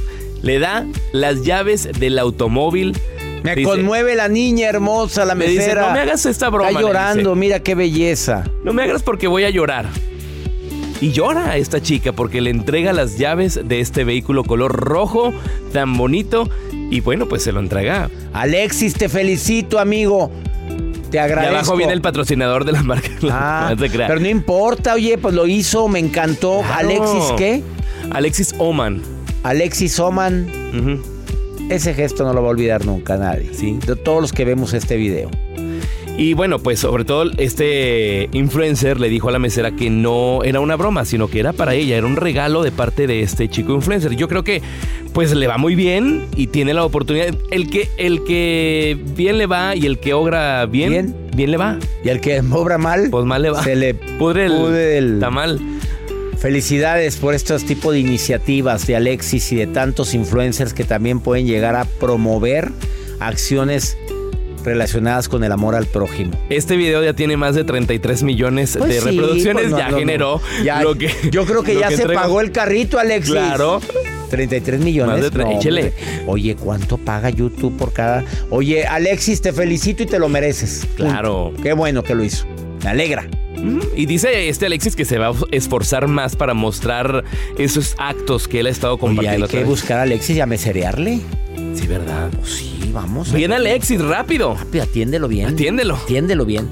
Le 0.44 0.58
da 0.58 0.86
las 1.12 1.42
llaves 1.44 1.88
del 1.98 2.18
automóvil. 2.18 2.96
Me 3.42 3.54
Dice, 3.54 3.68
conmueve 3.68 4.14
la 4.14 4.28
niña 4.28 4.68
hermosa, 4.68 5.24
la 5.24 5.34
dice, 5.34 5.56
mesera. 5.56 5.88
"No 5.88 5.92
me 5.92 6.00
hagas 6.00 6.24
esta 6.26 6.48
broma", 6.50 6.68
Está 6.70 6.80
llorando, 6.80 7.30
dice. 7.30 7.40
mira 7.40 7.60
qué 7.60 7.74
belleza. 7.74 8.44
No 8.62 8.72
me 8.72 8.82
hagas 8.84 9.02
porque 9.02 9.26
voy 9.26 9.44
a 9.44 9.50
llorar. 9.50 9.86
Y 11.00 11.12
llora 11.12 11.50
a 11.50 11.56
esta 11.58 11.82
chica 11.82 12.12
porque 12.12 12.40
le 12.40 12.50
entrega 12.50 12.92
las 12.92 13.18
llaves 13.18 13.60
de 13.64 13.80
este 13.80 14.04
vehículo 14.04 14.44
color 14.44 14.72
rojo 14.72 15.32
tan 15.72 15.96
bonito. 15.96 16.48
Y 16.90 17.00
bueno, 17.00 17.26
pues 17.28 17.42
se 17.42 17.52
lo 17.52 17.60
entrega. 17.60 18.08
Alexis, 18.32 18.94
te 18.94 19.08
felicito, 19.08 19.78
amigo. 19.78 20.30
Te 21.10 21.18
Y 21.18 21.20
agradezco. 21.20 21.56
abajo 21.56 21.76
viene 21.76 21.92
el 21.92 22.00
patrocinador 22.00 22.64
de 22.64 22.72
la 22.72 22.82
marca. 22.82 23.08
Ah, 23.30 23.74
No 23.78 23.86
pero 23.90 24.20
no 24.20 24.28
importa, 24.28 24.94
oye, 24.94 25.18
pues 25.18 25.34
lo 25.34 25.46
hizo, 25.46 25.88
me 25.88 25.98
encantó. 25.98 26.60
Claro. 26.60 26.74
Alexis, 26.88 27.32
¿qué? 27.36 27.62
Alexis 28.10 28.54
Oman. 28.58 29.02
Alexis 29.44 29.98
Oman. 30.00 30.46
Ese 31.70 31.94
gesto 31.94 32.24
no 32.24 32.32
lo 32.34 32.42
va 32.42 32.48
a 32.48 32.50
olvidar 32.50 32.84
nunca 32.84 33.16
nadie. 33.16 33.50
Sí. 33.54 33.78
De 33.86 33.96
todos 33.96 34.20
los 34.20 34.32
que 34.32 34.44
vemos 34.44 34.74
este 34.74 34.96
video. 34.96 35.30
Y 36.16 36.34
bueno, 36.34 36.60
pues 36.60 36.78
sobre 36.78 37.04
todo 37.04 37.28
este 37.38 38.28
influencer 38.32 39.00
le 39.00 39.08
dijo 39.08 39.28
a 39.30 39.32
la 39.32 39.40
mesera 39.40 39.72
que 39.72 39.90
no 39.90 40.44
era 40.44 40.60
una 40.60 40.76
broma, 40.76 41.04
sino 41.04 41.26
que 41.26 41.40
era 41.40 41.52
para 41.52 41.74
ella, 41.74 41.96
era 41.96 42.06
un 42.06 42.14
regalo 42.14 42.62
de 42.62 42.70
parte 42.70 43.08
de 43.08 43.22
este 43.22 43.48
chico 43.48 43.72
influencer. 43.74 44.14
Yo 44.14 44.28
creo 44.28 44.44
que 44.44 44.62
pues 45.12 45.34
le 45.34 45.48
va 45.48 45.58
muy 45.58 45.74
bien 45.74 46.26
y 46.36 46.46
tiene 46.48 46.72
la 46.72 46.84
oportunidad. 46.84 47.34
El 47.50 47.68
que, 47.68 47.88
el 47.98 48.22
que 48.24 48.96
bien 49.16 49.38
le 49.38 49.46
va 49.46 49.74
y 49.74 49.86
el 49.86 49.98
que 49.98 50.14
obra 50.14 50.66
bien, 50.66 51.16
bien, 51.34 51.50
le 51.50 51.56
va. 51.56 51.78
Y 52.04 52.08
el 52.10 52.20
que 52.20 52.40
obra 52.52 52.78
mal, 52.78 53.08
pues 53.10 53.24
mal 53.24 53.42
le 53.42 53.50
va. 53.50 53.64
Se 53.64 53.74
le 53.74 53.94
pudre 53.94 54.46
el, 54.46 54.52
pudre 54.52 54.98
el- 54.98 55.18
tamal. 55.18 55.58
Felicidades 56.44 57.16
por 57.16 57.32
estos 57.32 57.64
tipos 57.64 57.94
de 57.94 58.00
iniciativas 58.00 58.86
de 58.86 58.96
Alexis 58.96 59.50
y 59.52 59.56
de 59.56 59.66
tantos 59.66 60.12
influencers 60.12 60.74
que 60.74 60.84
también 60.84 61.20
pueden 61.20 61.46
llegar 61.46 61.74
a 61.74 61.86
promover 61.86 62.70
acciones 63.18 63.96
relacionadas 64.62 65.30
con 65.30 65.42
el 65.42 65.50
amor 65.52 65.74
al 65.74 65.86
prójimo. 65.86 66.32
Este 66.50 66.76
video 66.76 67.02
ya 67.02 67.14
tiene 67.14 67.38
más 67.38 67.54
de 67.54 67.64
33 67.64 68.22
millones 68.24 68.76
Pues 68.76 68.90
de 68.90 69.00
sí, 69.00 69.06
reproducciones, 69.06 69.62
pues 69.62 69.70
no, 69.70 69.78
ya 69.78 69.84
no, 69.86 69.90
no. 69.92 69.98
generó 69.98 70.40
Ya- 70.62 70.82
lo 70.82 70.98
que 70.98 71.10
Yo 71.30 71.46
creo 71.46 71.62
que 71.62 71.76
ya 71.76 71.90
se 71.90 72.06
pagó 72.06 72.42
el 72.42 72.52
carrito, 72.52 72.98
Alexis. 72.98 73.32
Claro. 73.32 73.80
33 74.28 74.80
millones. 74.80 75.14
Más 75.14 75.22
de 75.22 75.30
tre- 75.30 75.44
hombre. 75.46 75.92
Oye, 76.26 76.56
¿cuánto 76.56 76.98
paga 76.98 77.30
YouTube 77.30 77.74
por 77.78 77.94
cada? 77.94 78.22
Oye, 78.50 78.84
Alexis, 78.84 79.40
te 79.40 79.54
felicito 79.54 80.02
y 80.02 80.06
te 80.06 80.18
lo 80.18 80.28
mereces. 80.28 80.86
Claro. 80.94 81.44
Punto. 81.46 81.62
Qué 81.62 81.72
bueno 81.72 82.02
que 82.02 82.14
lo 82.14 82.22
hizo. 82.22 82.44
Me 82.82 82.90
alegra. 82.90 83.26
Y 83.96 84.06
dice 84.06 84.48
este 84.48 84.66
Alexis 84.66 84.96
que 84.96 85.04
se 85.04 85.18
va 85.18 85.28
a 85.28 85.34
esforzar 85.50 86.08
más 86.08 86.36
para 86.36 86.54
mostrar 86.54 87.24
esos 87.58 87.94
actos 87.98 88.48
que 88.48 88.60
él 88.60 88.66
ha 88.66 88.70
estado 88.70 88.94
hay 88.94 89.00
compartiendo. 89.00 89.46
que 89.46 89.56
otra 89.56 89.60
vez. 89.60 89.68
buscar 89.68 89.98
a 89.98 90.02
Alexis 90.02 90.36
y 90.36 90.40
a 90.40 90.46
meserearle. 90.46 91.20
Sí, 91.74 91.86
¿verdad? 91.86 92.30
Pues 92.38 92.52
sí, 92.52 92.90
vamos. 92.92 93.32
Bien 93.32 93.52
Alexis, 93.52 94.00
rápido. 94.00 94.54
Rápido, 94.54 94.84
atiéndelo 94.84 95.28
bien. 95.28 95.48
Atiéndelo. 95.48 95.96
Atiéndelo 95.96 96.44
bien. 96.44 96.68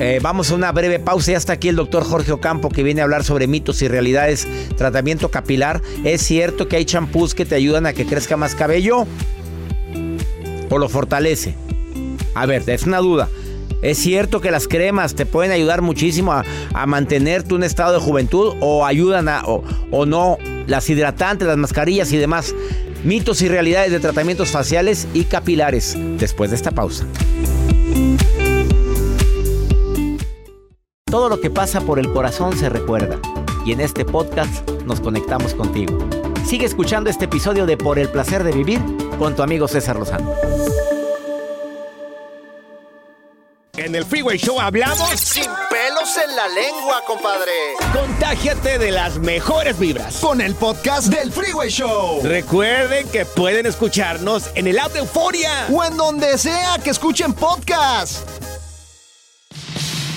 Eh, 0.00 0.18
vamos 0.22 0.50
a 0.50 0.54
una 0.54 0.72
breve 0.72 0.98
pausa. 0.98 1.32
Ya 1.32 1.38
está 1.38 1.52
aquí 1.54 1.68
el 1.68 1.76
doctor 1.76 2.02
Jorge 2.04 2.32
Ocampo 2.32 2.68
que 2.70 2.82
viene 2.82 3.02
a 3.02 3.04
hablar 3.04 3.24
sobre 3.24 3.46
mitos 3.46 3.82
y 3.82 3.88
realidades. 3.88 4.48
Tratamiento 4.76 5.30
capilar. 5.30 5.82
¿Es 6.04 6.22
cierto 6.22 6.66
que 6.68 6.76
hay 6.76 6.84
champús 6.84 7.34
que 7.34 7.44
te 7.44 7.54
ayudan 7.54 7.86
a 7.86 7.92
que 7.92 8.06
crezca 8.06 8.36
más 8.36 8.54
cabello? 8.54 9.06
¿O 10.70 10.78
lo 10.78 10.88
fortalece? 10.88 11.54
A 12.34 12.46
ver, 12.46 12.68
es 12.68 12.84
una 12.84 12.98
duda. 12.98 13.28
¿Es 13.82 13.98
cierto 13.98 14.40
que 14.40 14.52
las 14.52 14.68
cremas 14.68 15.16
te 15.16 15.26
pueden 15.26 15.50
ayudar 15.50 15.82
muchísimo 15.82 16.32
a, 16.32 16.44
a 16.72 16.86
mantenerte 16.86 17.52
un 17.52 17.64
estado 17.64 17.92
de 17.94 17.98
juventud? 17.98 18.54
¿O 18.60 18.86
ayudan 18.86 19.28
a, 19.28 19.42
o, 19.44 19.64
o 19.90 20.06
no? 20.06 20.38
Las 20.68 20.88
hidratantes, 20.88 21.48
las 21.48 21.56
mascarillas 21.56 22.12
y 22.12 22.16
demás. 22.16 22.54
Mitos 23.02 23.42
y 23.42 23.48
realidades 23.48 23.90
de 23.90 23.98
tratamientos 23.98 24.50
faciales 24.52 25.08
y 25.12 25.24
capilares. 25.24 25.96
Después 26.16 26.50
de 26.50 26.56
esta 26.56 26.70
pausa. 26.70 27.04
Todo 31.06 31.28
lo 31.28 31.40
que 31.40 31.50
pasa 31.50 31.80
por 31.80 31.98
el 31.98 32.12
corazón 32.12 32.56
se 32.56 32.68
recuerda. 32.68 33.18
Y 33.66 33.72
en 33.72 33.80
este 33.80 34.04
podcast 34.04 34.70
nos 34.86 35.00
conectamos 35.00 35.54
contigo. 35.54 35.98
Sigue 36.46 36.66
escuchando 36.66 37.10
este 37.10 37.24
episodio 37.24 37.66
de 37.66 37.76
Por 37.76 37.98
el 37.98 38.08
placer 38.08 38.44
de 38.44 38.52
vivir 38.52 38.80
con 39.18 39.34
tu 39.34 39.42
amigo 39.42 39.66
César 39.66 39.96
Lozano. 39.96 40.32
En 43.78 43.94
el 43.94 44.04
Freeway 44.04 44.36
Show 44.36 44.60
hablamos 44.60 45.18
sin 45.18 45.46
pelos 45.70 46.18
en 46.22 46.36
la 46.36 46.46
lengua, 46.46 47.02
compadre. 47.06 47.52
Contágiate 47.90 48.76
de 48.76 48.90
las 48.90 49.18
mejores 49.18 49.78
vibras 49.78 50.16
con 50.16 50.42
el 50.42 50.54
podcast 50.54 51.06
del 51.06 51.32
Freeway 51.32 51.70
Show. 51.70 52.20
Recuerden 52.22 53.08
que 53.08 53.24
pueden 53.24 53.64
escucharnos 53.64 54.50
en 54.56 54.66
el 54.66 54.78
app 54.78 54.92
de 54.92 54.98
Euforia 54.98 55.68
o 55.72 55.82
en 55.82 55.96
donde 55.96 56.36
sea 56.36 56.80
que 56.84 56.90
escuchen 56.90 57.32
podcast. 57.32 58.28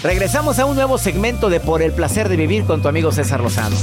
Regresamos 0.03 0.59
a 0.59 0.65
un 0.65 0.75
nuevo 0.75 0.97
segmento 0.97 1.49
de 1.49 1.61
Por 1.61 1.81
el 1.81 1.93
placer 1.93 2.27
de 2.27 2.35
vivir 2.35 2.65
con 2.65 2.81
tu 2.81 2.89
amigo 2.89 3.13
César 3.13 3.39
Lozano. 3.39 3.77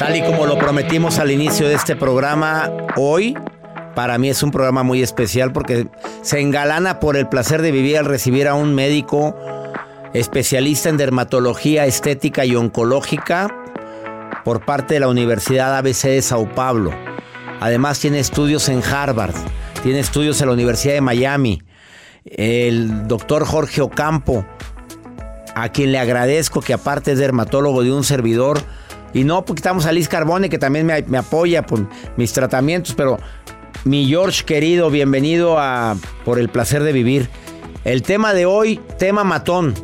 Tal 0.00 0.16
y 0.16 0.22
como 0.22 0.46
lo 0.46 0.58
prometimos 0.58 1.20
al 1.20 1.30
inicio 1.30 1.68
de 1.68 1.74
este 1.74 1.94
programa, 1.94 2.72
hoy 2.96 3.36
para 3.94 4.18
mí 4.18 4.28
es 4.28 4.42
un 4.42 4.50
programa 4.50 4.82
muy 4.82 5.02
especial 5.02 5.52
porque 5.52 5.88
se 6.22 6.40
engalana 6.40 7.00
por 7.00 7.16
el 7.16 7.28
placer 7.28 7.62
de 7.62 7.70
vivir 7.70 7.98
al 7.98 8.04
recibir 8.04 8.48
a 8.48 8.54
un 8.54 8.74
médico 8.74 9.36
especialista 10.14 10.88
en 10.88 10.96
dermatología 10.96 11.86
estética 11.86 12.44
y 12.44 12.56
oncológica 12.56 13.48
por 14.44 14.64
parte 14.64 14.94
de 14.94 15.00
la 15.00 15.08
Universidad 15.08 15.76
ABC 15.76 16.02
de 16.04 16.22
Sao 16.22 16.52
Paulo. 16.54 16.90
Además 17.60 18.00
tiene 18.00 18.18
estudios 18.18 18.68
en 18.68 18.82
Harvard, 18.82 19.34
tiene 19.82 20.00
estudios 20.00 20.40
en 20.40 20.48
la 20.48 20.54
Universidad 20.54 20.94
de 20.94 21.00
Miami. 21.00 21.62
El 22.24 23.06
doctor 23.06 23.44
Jorge 23.44 23.80
Ocampo, 23.80 24.44
a 25.54 25.68
quien 25.68 25.92
le 25.92 25.98
agradezco 25.98 26.60
que 26.60 26.72
aparte 26.72 27.12
es 27.12 27.18
dermatólogo 27.18 27.82
de 27.82 27.92
un 27.92 28.04
servidor, 28.04 28.60
y 29.14 29.24
no 29.24 29.44
porque 29.44 29.60
estamos 29.60 29.86
a 29.86 29.92
Liz 29.92 30.08
Carbone, 30.08 30.48
que 30.48 30.58
también 30.58 30.86
me, 30.86 31.18
apoya 31.18 31.62
por 31.62 31.86
mis 32.16 32.32
tratamientos, 32.32 32.94
pero 32.94 33.18
mi 33.84 34.06
George 34.06 34.44
querido, 34.44 34.90
bienvenido 34.90 35.58
a 35.58 35.96
Por 36.24 36.38
el 36.38 36.48
placer 36.48 36.82
de 36.84 36.92
vivir. 36.92 37.28
El 37.84 38.02
tema 38.02 38.32
de 38.32 38.46
hoy, 38.46 38.80
tema 38.98 39.24
matón. 39.24 39.74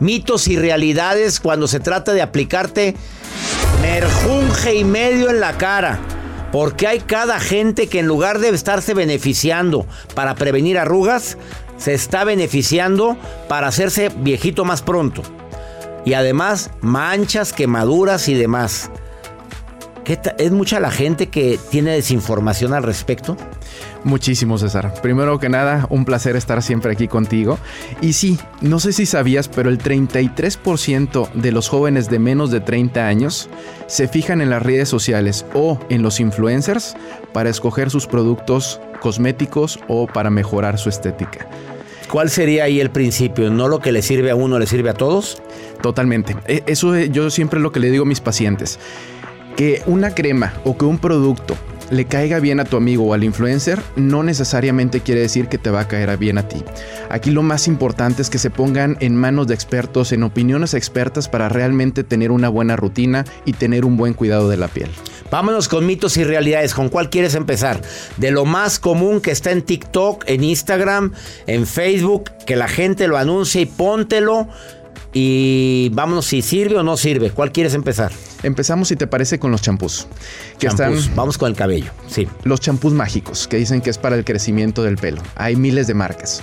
Mitos 0.00 0.48
y 0.48 0.56
realidades 0.56 1.40
cuando 1.40 1.68
se 1.68 1.80
trata 1.80 2.12
de 2.12 2.22
aplicarte 2.22 2.94
merjunje 3.82 4.74
y 4.76 4.84
medio 4.84 5.30
en 5.30 5.40
la 5.40 5.58
cara. 5.58 5.98
Porque 6.52 6.86
hay 6.86 7.00
cada 7.00 7.38
gente 7.38 7.88
que 7.88 7.98
en 7.98 8.06
lugar 8.06 8.38
de 8.38 8.48
estarse 8.48 8.94
beneficiando 8.94 9.86
para 10.14 10.34
prevenir 10.36 10.78
arrugas, 10.78 11.36
se 11.76 11.92
está 11.92 12.24
beneficiando 12.24 13.18
para 13.48 13.68
hacerse 13.68 14.10
viejito 14.16 14.64
más 14.64 14.80
pronto. 14.80 15.22
Y 16.06 16.14
además 16.14 16.70
manchas, 16.80 17.52
quemaduras 17.52 18.28
y 18.28 18.34
demás. 18.34 18.90
¿Es 20.38 20.52
mucha 20.52 20.78
la 20.78 20.92
gente 20.92 21.28
que 21.28 21.58
tiene 21.70 21.90
desinformación 21.90 22.72
al 22.74 22.84
respecto? 22.84 23.36
Muchísimo, 24.04 24.56
César. 24.56 24.94
Primero 25.02 25.40
que 25.40 25.48
nada, 25.48 25.86
un 25.90 26.04
placer 26.04 26.36
estar 26.36 26.62
siempre 26.62 26.92
aquí 26.92 27.08
contigo. 27.08 27.58
Y 28.00 28.12
sí, 28.12 28.38
no 28.60 28.78
sé 28.78 28.92
si 28.92 29.04
sabías, 29.04 29.48
pero 29.48 29.68
el 29.68 29.78
33% 29.78 31.32
de 31.32 31.50
los 31.50 31.68
jóvenes 31.68 32.08
de 32.08 32.20
menos 32.20 32.52
de 32.52 32.60
30 32.60 33.04
años 33.04 33.48
se 33.88 34.06
fijan 34.06 34.40
en 34.40 34.50
las 34.50 34.62
redes 34.62 34.88
sociales 34.88 35.44
o 35.54 35.80
en 35.88 36.02
los 36.02 36.20
influencers 36.20 36.94
para 37.32 37.50
escoger 37.50 37.90
sus 37.90 38.06
productos 38.06 38.80
cosméticos 39.00 39.80
o 39.88 40.06
para 40.06 40.30
mejorar 40.30 40.78
su 40.78 40.88
estética. 40.88 41.48
¿Cuál 42.08 42.30
sería 42.30 42.64
ahí 42.64 42.80
el 42.80 42.90
principio? 42.90 43.50
¿No 43.50 43.66
lo 43.66 43.80
que 43.80 43.90
le 43.90 44.02
sirve 44.02 44.30
a 44.30 44.36
uno 44.36 44.60
le 44.60 44.68
sirve 44.68 44.90
a 44.90 44.94
todos? 44.94 45.42
Totalmente. 45.82 46.36
E, 46.46 46.62
eso 46.66 46.96
yo 46.96 47.28
siempre 47.30 47.58
lo 47.58 47.72
que 47.72 47.80
le 47.80 47.90
digo 47.90 48.04
a 48.04 48.06
mis 48.06 48.20
pacientes 48.20 48.78
que 49.56 49.82
una 49.86 50.14
crema 50.14 50.54
o 50.64 50.76
que 50.76 50.84
un 50.84 50.98
producto 50.98 51.56
le 51.90 52.06
caiga 52.06 52.40
bien 52.40 52.60
a 52.60 52.64
tu 52.64 52.76
amigo 52.76 53.04
o 53.04 53.14
al 53.14 53.24
influencer, 53.24 53.80
no 53.96 54.22
necesariamente 54.22 55.00
quiere 55.00 55.20
decir 55.20 55.48
que 55.48 55.58
te 55.58 55.70
va 55.70 55.80
a 55.80 55.88
caer 55.88 56.16
bien 56.18 56.38
a 56.38 56.48
ti. 56.48 56.64
Aquí 57.10 57.30
lo 57.30 57.42
más 57.42 57.68
importante 57.68 58.22
es 58.22 58.30
que 58.30 58.38
se 58.38 58.50
pongan 58.50 58.96
en 59.00 59.16
manos 59.16 59.46
de 59.46 59.54
expertos, 59.54 60.12
en 60.12 60.22
opiniones 60.22 60.74
expertas 60.74 61.28
para 61.28 61.48
realmente 61.48 62.04
tener 62.04 62.30
una 62.30 62.48
buena 62.48 62.76
rutina 62.76 63.24
y 63.44 63.52
tener 63.52 63.84
un 63.84 63.96
buen 63.96 64.14
cuidado 64.14 64.48
de 64.48 64.56
la 64.56 64.68
piel. 64.68 64.90
Vámonos 65.30 65.68
con 65.68 65.86
mitos 65.86 66.16
y 66.16 66.24
realidades. 66.24 66.72
¿Con 66.72 66.88
cuál 66.88 67.10
quieres 67.10 67.34
empezar? 67.34 67.80
De 68.16 68.30
lo 68.30 68.44
más 68.44 68.78
común 68.78 69.20
que 69.20 69.32
está 69.32 69.50
en 69.50 69.62
TikTok, 69.62 70.24
en 70.26 70.44
Instagram, 70.44 71.12
en 71.46 71.66
Facebook, 71.66 72.30
que 72.46 72.56
la 72.56 72.68
gente 72.68 73.08
lo 73.08 73.16
anuncia 73.16 73.60
y 73.60 73.66
póntelo. 73.66 74.48
Y 75.18 75.88
vámonos 75.94 76.26
si 76.26 76.42
sirve 76.42 76.76
o 76.76 76.82
no 76.82 76.98
sirve. 76.98 77.30
¿Cuál 77.30 77.50
quieres 77.50 77.72
empezar? 77.72 78.12
Empezamos, 78.42 78.88
si 78.88 78.96
te 78.96 79.06
parece, 79.06 79.38
con 79.38 79.50
los 79.50 79.62
champús. 79.62 80.06
Que 80.58 80.66
están. 80.66 80.94
Vamos 81.14 81.38
con 81.38 81.48
el 81.48 81.56
cabello. 81.56 81.90
Sí. 82.06 82.28
Los 82.44 82.60
champús 82.60 82.92
mágicos, 82.92 83.48
que 83.48 83.56
dicen 83.56 83.80
que 83.80 83.88
es 83.88 83.96
para 83.96 84.14
el 84.14 84.26
crecimiento 84.26 84.82
del 84.82 84.98
pelo. 84.98 85.22
Hay 85.34 85.56
miles 85.56 85.86
de 85.86 85.94
marcas. 85.94 86.42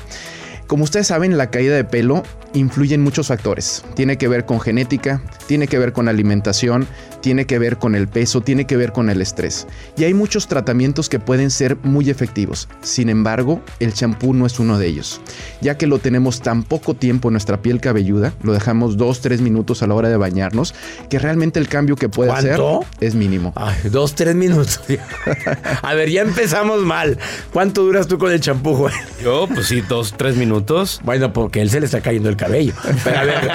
Como 0.66 0.86
ustedes 0.86 1.06
saben, 1.06 1.38
la 1.38 1.52
caída 1.52 1.76
de 1.76 1.84
pelo 1.84 2.24
influye 2.56 2.96
en 2.96 3.02
muchos 3.04 3.28
factores. 3.28 3.86
Tiene 3.94 4.18
que 4.18 4.28
ver 4.28 4.48
con 4.48 4.60
genética, 4.60 5.22
tiene 5.48 5.68
que 5.68 5.80
ver 5.80 5.94
con 5.94 6.08
alimentación, 6.08 6.88
tiene 7.22 7.46
que 7.46 7.60
ver 7.60 7.78
con 7.78 7.96
el 7.96 8.08
peso, 8.08 8.42
tiene 8.42 8.66
que 8.66 8.78
ver 8.78 8.92
con 8.92 9.10
el 9.10 9.22
estrés. 9.22 9.68
Y 9.98 10.04
hay 10.04 10.14
muchos 10.14 10.48
tratamientos 10.48 11.10
que 11.10 11.20
pueden 11.20 11.52
ser 11.52 11.78
muy 11.84 12.10
efectivos. 12.10 12.68
Sin 12.82 13.10
embargo, 13.10 13.62
el 13.80 13.94
champú 13.94 14.34
no 14.34 14.46
es 14.46 14.60
uno 14.60 14.78
de 14.78 14.88
ellos. 14.88 15.22
Ya 15.62 15.78
que 15.78 15.88
lo 15.88 16.00
tenemos 16.00 16.42
tan 16.42 16.64
poco 16.64 16.94
tiempo 16.94 17.30
en 17.30 17.34
nuestra 17.34 17.62
piel 17.62 17.80
cabelluda, 17.80 18.34
lo 18.44 18.54
dejamos 18.54 18.98
2-3 18.98 19.40
minutos 19.40 19.84
a 19.84 19.88
la 19.88 19.96
hora 19.96 20.10
de 20.10 20.18
bañarnos, 20.18 20.76
que 21.10 21.20
realmente 21.20 21.60
el 21.60 21.68
cambio 21.68 21.96
que 21.96 22.10
puede 22.10 22.32
hacer 22.32 22.60
es 23.00 23.16
mínimo. 23.16 23.54
Ay, 23.56 23.76
2-3 23.86 24.36
minutos. 24.36 24.82
a 25.82 25.94
ver, 25.94 26.10
ya 26.10 26.22
empezamos 26.22 26.82
mal. 26.82 27.18
¿Cuánto 27.52 27.84
duras 27.84 28.08
tú 28.08 28.18
con 28.18 28.32
el 28.32 28.40
champú, 28.40 28.76
Juan? 28.76 28.94
Yo, 29.24 29.48
pues 29.54 29.68
sí, 29.68 29.82
2-3 29.82 30.36
minutos. 30.36 31.02
Bueno, 31.04 31.32
porque 31.34 31.62
él 31.62 31.70
se 31.70 31.80
le 31.80 31.86
está 31.86 32.02
cayendo 32.02 32.30
el 32.30 32.38
cabello. 32.38 32.74
Pero 33.04 33.18
a 33.18 33.24
ver, 33.24 33.50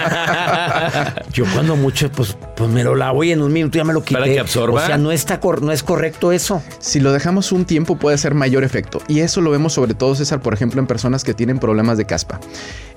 yo 1.33 1.45
cuando 1.53 1.77
mucho, 1.79 2.11
pues, 2.13 2.37
pues 2.57 2.71
me 2.71 2.85
lo 2.85 2.95
lavo 2.95 3.25
y 3.25 3.33
en 3.33 3.43
un 3.43 3.53
minuto 3.53 3.79
ya 3.79 3.85
me 3.85 3.93
lo 3.93 4.03
quité. 4.03 4.21
Para 4.21 4.33
que 4.33 4.41
absorba. 4.41 4.83
O 4.83 4.87
sea, 4.87 4.99
no, 4.99 5.13
está 5.13 5.41
no 5.61 5.73
es 5.73 5.83
correcto 5.83 6.33
eso. 6.33 6.63
Si 6.79 7.01
lo 7.01 7.13
dejamos 7.13 7.53
un 7.53 7.65
tiempo 7.65 7.97
puede 7.97 8.19
ser 8.19 8.35
mayor 8.35 8.65
efecto. 8.65 9.01
Y 9.09 9.21
eso 9.21 9.41
lo 9.41 9.51
vemos 9.51 9.73
sobre 9.73 9.95
todo, 9.95 10.15
César, 10.15 10.41
por 10.41 10.55
ejemplo, 10.55 10.81
en 10.81 10.87
personas 10.87 11.25
que 11.25 11.35
tienen 11.35 11.59
problemas 11.59 11.99
de 11.99 12.05
caspa. 12.05 12.41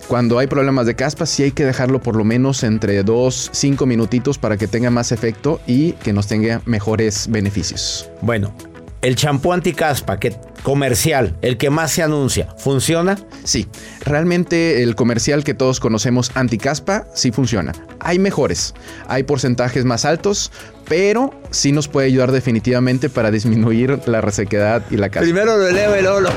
Cuando 0.08 0.40
hay 0.40 0.48
problemas 0.48 0.86
de 0.86 0.96
caspa, 0.96 1.26
sí 1.26 1.44
hay 1.44 1.52
que 1.52 1.64
dejarlo 1.64 2.02
por 2.02 2.16
lo 2.16 2.24
menos 2.24 2.64
entre 2.64 3.02
2, 3.04 3.50
5 3.54 3.86
minutitos 3.86 4.38
para 4.38 4.58
que 4.58 4.68
tenga 4.68 4.90
más 4.90 5.12
efecto 5.12 5.62
y 5.68 5.94
que 5.94 6.12
nos 6.12 6.28
tenga 6.28 6.62
mejores 6.66 7.28
beneficios. 7.30 8.10
Bueno, 8.22 8.54
el 9.02 9.16
champú 9.16 9.54
anticaspa 9.54 10.20
que 10.20 10.36
comercial, 10.64 11.36
el 11.42 11.58
que 11.58 11.70
más 11.70 11.92
se 11.92 12.04
anuncia, 12.04 12.48
¿funciona? 12.58 13.18
Sí, 13.44 13.68
realmente 14.02 14.84
el 14.84 14.96
comercial 14.96 15.44
que 15.44 15.54
todos 15.54 15.80
conocemos 15.80 16.32
anticaspa 16.36 17.08
sí 17.14 17.32
funciona. 17.32 17.74
Hay 18.00 18.20
mejores, 18.20 18.74
hay 19.08 19.24
porcentajes 19.24 19.86
más 19.86 20.06
altos, 20.06 20.52
pero 20.88 21.34
sí 21.50 21.72
nos 21.72 21.88
puede 21.88 22.08
ayudar 22.08 22.32
definitivamente 22.32 23.10
para 23.10 23.32
disminuir 23.32 24.00
la 24.06 24.22
resequedad 24.22 24.84
y 24.92 24.98
la 24.98 25.10
caspa. 25.10 25.24
Primero 25.24 25.58
lo 25.58 25.68
eleva 25.68 25.98
el 25.98 26.08
olo, 26.08 26.30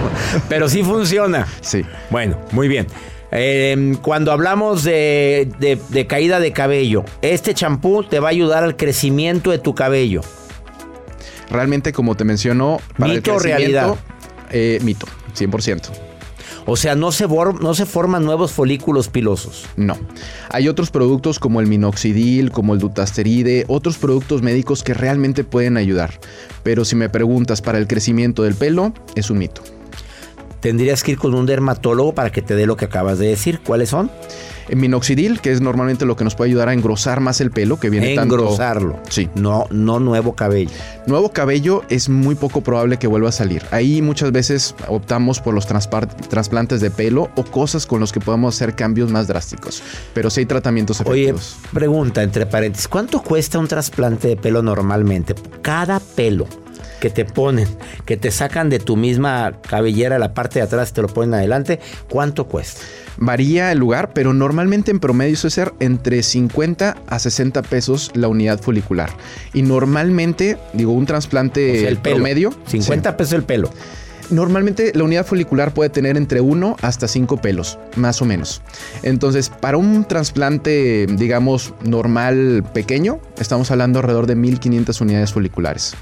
pero 0.49 0.69
sí 0.69 0.83
funciona. 0.83 1.47
Sí. 1.61 1.83
Bueno, 2.11 2.39
muy 2.53 2.69
bien. 2.69 2.87
Em, 3.31 3.97
cuando 3.97 4.31
hablamos 4.31 4.85
de, 4.85 5.49
de 5.59 6.07
caída 6.07 6.39
de 6.39 6.53
cabello, 6.53 7.05
este 7.21 7.53
champú 7.53 8.05
te 8.05 8.21
va 8.21 8.29
a 8.29 8.31
ayudar 8.31 8.63
al 8.63 8.77
crecimiento 8.77 9.51
de 9.51 9.59
tu 9.59 9.75
cabello. 9.75 10.21
Realmente, 11.51 11.93
como 11.93 12.17
te 12.17 12.25
mencionó, 12.25 12.81
para 12.99 13.13
¿Mito 13.13 13.39
realidad? 13.39 13.97
Eh, 14.57 14.79
mito, 14.83 15.07
100%. 15.37 15.91
O 16.67 16.77
sea, 16.77 16.95
no 16.95 17.13
se, 17.13 17.27
no 17.27 17.75
se 17.75 17.87
forman 17.87 18.25
nuevos 18.25 18.53
folículos 18.53 19.09
pilosos. 19.09 19.67
No. 19.77 19.99
Hay 20.51 20.69
otros 20.69 20.91
productos 20.91 21.39
como 21.39 21.61
el 21.61 21.67
minoxidil, 21.67 22.53
como 22.53 22.73
el 22.73 22.79
dutasteride, 22.79 23.65
otros 23.69 23.99
productos 23.99 24.43
médicos 24.43 24.83
que 24.83 24.95
realmente 24.95 25.45
pueden 25.45 25.77
ayudar. 25.77 26.19
Pero 26.63 26.85
si 26.85 26.97
me 26.97 27.11
preguntas 27.11 27.61
para 27.61 27.79
el 27.79 27.87
crecimiento 27.87 28.45
del 28.45 28.55
pelo, 28.55 28.95
es 29.15 29.29
un 29.29 29.39
mito. 29.39 29.63
Tendrías 30.61 31.03
que 31.03 31.13
ir 31.13 31.19
con 31.19 31.35
un 31.35 31.45
dermatólogo 31.45 32.15
para 32.15 32.31
que 32.31 32.41
te 32.41 32.55
dé 32.55 32.65
lo 32.65 32.77
que 32.77 32.87
acabas 32.87 33.19
de 33.19 33.27
decir. 33.27 33.61
¿Cuáles 33.61 33.91
son? 33.91 34.11
Minoxidil, 34.75 35.41
que 35.41 35.53
es 35.53 35.61
normalmente 35.61 36.05
lo 36.05 36.17
que 36.17 36.25
nos 36.25 36.35
puede 36.35 36.51
ayudar 36.51 36.69
a 36.69 36.73
engrosar 36.73 37.21
más 37.21 37.41
el 37.41 37.51
pelo, 37.51 37.79
que 37.79 37.91
viene 37.91 38.15
Engrosarlo. 38.15 38.99
Sí. 39.09 39.29
No, 39.35 39.67
no 39.71 40.01
nuevo 40.01 40.35
cabello. 40.35 40.71
Nuevo 41.07 41.31
cabello 41.31 41.83
es 41.89 42.09
muy 42.09 42.35
poco 42.35 42.63
probable 42.63 42.99
que 42.99 43.07
vuelva 43.07 43.29
a 43.29 43.33
salir. 43.33 43.63
Ahí 43.71 44.03
muchas 44.03 44.33
veces 44.33 44.75
optamos 44.89 45.41
por 45.41 45.55
los 45.55 45.67
trasplantes 45.67 46.81
de 46.81 46.91
pelo 46.91 47.31
o 47.35 47.45
cosas 47.45 47.87
con 47.87 48.01
los 48.01 48.13
que 48.13 48.21
podemos 48.21 48.55
hacer 48.55 48.75
cambios 48.75 49.11
más 49.11 49.27
drásticos. 49.27 49.83
Pero 50.15 50.31
sí 50.31 50.41
hay 50.41 50.47
tratamientos 50.47 51.01
efectivos. 51.01 51.57
Oye, 51.61 51.69
pregunta 51.73 52.23
entre 52.23 52.47
paréntesis, 52.47 52.89
¿cuánto 52.89 53.23
cuesta 53.23 53.59
un 53.59 53.69
trasplante 53.69 54.29
de 54.29 54.37
pelo 54.37 54.63
normalmente? 54.63 55.35
Cada 55.63 56.01
pelo 56.01 56.47
que 57.05 57.11
te 57.11 57.27
ponen, 57.27 57.69
que 58.07 58.17
te 58.17 58.31
sacan 58.31 58.71
de 58.71 58.79
tu 58.79 58.97
misma 58.97 59.61
cabellera 59.69 60.19
la 60.19 60.33
parte 60.33 60.61
de 60.61 60.65
atrás, 60.65 60.95
te 60.95 61.03
lo 61.03 61.09
ponen 61.09 61.35
adelante, 61.35 61.79
¿cuánto 62.09 62.47
cuesta? 62.47 62.81
Varía 63.19 63.71
el 63.73 63.79
lugar, 63.79 64.15
pero 64.15 64.33
normalmente 64.33 64.91
en 64.91 65.01
promedio 65.01 65.37
suele 65.37 65.51
ser 65.51 65.75
entre 65.81 66.23
50 66.23 66.97
a 67.07 67.19
60 67.19 67.61
pesos 67.61 68.11
la 68.15 68.29
unidad 68.29 68.59
folicular. 68.59 69.11
Y 69.53 69.61
normalmente, 69.61 70.57
digo, 70.73 70.93
un 70.93 71.05
trasplante 71.05 71.87
el 71.87 71.99
promedio. 71.99 72.55
50 72.69 73.19
pesos 73.19 73.35
el 73.35 73.45
pelo. 73.45 73.69
Normalmente 74.31 74.93
la 74.95 75.05
unidad 75.05 75.27
folicular 75.27 75.75
puede 75.75 75.91
tener 75.91 76.17
entre 76.17 76.41
1 76.41 76.77
hasta 76.83 77.09
5 77.09 77.39
pelos, 77.39 77.79
más 77.97 78.23
o 78.23 78.25
menos. 78.25 78.63
Entonces, 79.03 79.49
para 79.51 79.77
un 79.77 80.05
trasplante, 80.05 81.07
digamos, 81.09 81.75
normal 81.85 82.65
pequeño, 82.73 83.21
estamos 83.39 83.71
hablando 83.71 83.99
alrededor 83.99 84.27
de 84.27 84.35
1500 84.37 85.01
unidades 85.01 85.33
foliculares. 85.33 85.95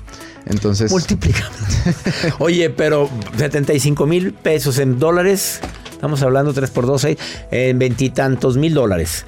Entonces. 0.46 0.90
Multiplica. 0.90 1.50
Oye, 2.38 2.70
pero 2.70 3.08
75 3.36 4.06
mil 4.06 4.32
pesos 4.32 4.78
en 4.78 4.98
dólares. 4.98 5.60
Estamos 5.90 6.22
hablando 6.22 6.52
3 6.52 6.70
por 6.70 6.86
2, 6.86 7.00
6, 7.00 7.18
en 7.52 7.78
veintitantos 7.78 8.56
mil 8.56 8.74
dólares 8.74 9.24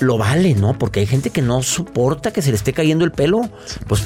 lo 0.00 0.18
vale, 0.18 0.54
¿no? 0.54 0.78
Porque 0.78 1.00
hay 1.00 1.06
gente 1.06 1.30
que 1.30 1.42
no 1.42 1.62
soporta 1.62 2.32
que 2.32 2.42
se 2.42 2.50
le 2.50 2.56
esté 2.56 2.72
cayendo 2.72 3.04
el 3.04 3.12
pelo. 3.12 3.42
Pues 3.86 4.04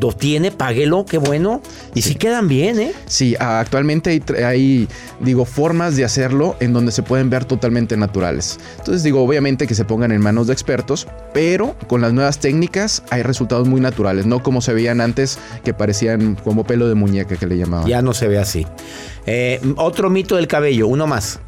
lo 0.00 0.12
tiene, 0.12 0.50
páguelo, 0.50 1.04
qué 1.04 1.18
bueno. 1.18 1.62
Y 1.94 2.02
sí, 2.02 2.14
quedan 2.14 2.48
bien, 2.48 2.80
¿eh? 2.80 2.92
Sí, 3.06 3.36
actualmente 3.38 4.10
hay, 4.10 4.42
hay, 4.42 4.88
digo, 5.20 5.44
formas 5.44 5.96
de 5.96 6.04
hacerlo 6.04 6.56
en 6.60 6.72
donde 6.72 6.92
se 6.92 7.02
pueden 7.02 7.30
ver 7.30 7.44
totalmente 7.44 7.96
naturales. 7.96 8.58
Entonces, 8.78 9.02
digo, 9.02 9.22
obviamente 9.22 9.66
que 9.66 9.74
se 9.74 9.84
pongan 9.84 10.12
en 10.12 10.20
manos 10.20 10.46
de 10.46 10.52
expertos, 10.52 11.06
pero 11.32 11.76
con 11.86 12.00
las 12.00 12.12
nuevas 12.12 12.38
técnicas 12.38 13.02
hay 13.10 13.22
resultados 13.22 13.68
muy 13.68 13.80
naturales, 13.80 14.26
no 14.26 14.42
como 14.42 14.60
se 14.60 14.72
veían 14.72 15.00
antes, 15.00 15.38
que 15.64 15.74
parecían 15.74 16.36
como 16.36 16.64
pelo 16.64 16.88
de 16.88 16.94
muñeca 16.94 17.36
que 17.36 17.46
le 17.46 17.58
llamaban. 17.58 17.86
Ya 17.86 18.02
no 18.02 18.14
se 18.14 18.28
ve 18.28 18.38
así. 18.38 18.66
Eh, 19.26 19.60
otro 19.76 20.08
mito 20.08 20.36
del 20.36 20.48
cabello, 20.48 20.86
uno 20.86 21.06
más. 21.06 21.40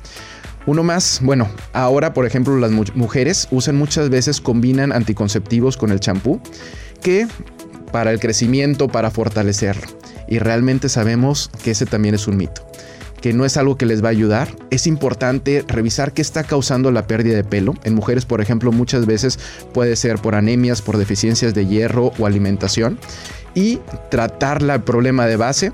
Uno 0.69 0.83
más, 0.83 1.21
bueno, 1.23 1.49
ahora 1.73 2.13
por 2.13 2.27
ejemplo 2.27 2.59
las 2.59 2.71
mujeres 2.71 3.49
usan 3.51 3.77
muchas 3.77 4.11
veces, 4.11 4.39
combinan 4.39 4.93
anticonceptivos 4.93 5.79
con 5.79 5.91
el 5.91 5.99
champú, 5.99 6.43
que 7.01 7.27
para 7.91 8.11
el 8.11 8.21
crecimiento, 8.21 8.87
para 8.87 9.11
fortalecerlo. 9.11 9.87
Y 10.29 10.41
realmente 10.41 10.91
sabemos 10.91 11.51
que 11.65 11.71
ese 11.71 11.87
también 11.87 12.15
es 12.15 12.29
un 12.29 12.37
mito 12.37 12.67
que 13.23 13.33
no 13.33 13.47
es 13.47 13.57
algo 13.57 13.79
que 13.79 13.87
les 13.87 14.05
va 14.05 14.09
a 14.09 14.11
ayudar. 14.11 14.55
Es 14.71 14.87
importante 14.87 15.65
revisar 15.67 16.13
qué 16.13 16.21
está 16.21 16.45
causando 16.45 16.93
la 16.93 17.07
pérdida 17.07 17.35
de 17.35 17.45
pelo. 17.45 17.75
En 17.83 17.95
mujeres, 17.95 18.27
por 18.27 18.41
ejemplo, 18.43 18.71
muchas 18.71 19.07
veces 19.07 19.41
puede 19.73 19.97
ser 19.97 20.19
por 20.19 20.35
anemias, 20.35 20.83
por 20.83 20.99
deficiencias 20.99 21.53
de 21.53 21.67
hierro 21.67 22.13
o 22.19 22.27
alimentación. 22.27 22.97
Y 23.55 23.81
tratar 24.11 24.63
el 24.63 24.83
problema 24.83 25.27
de 25.27 25.37
base 25.37 25.73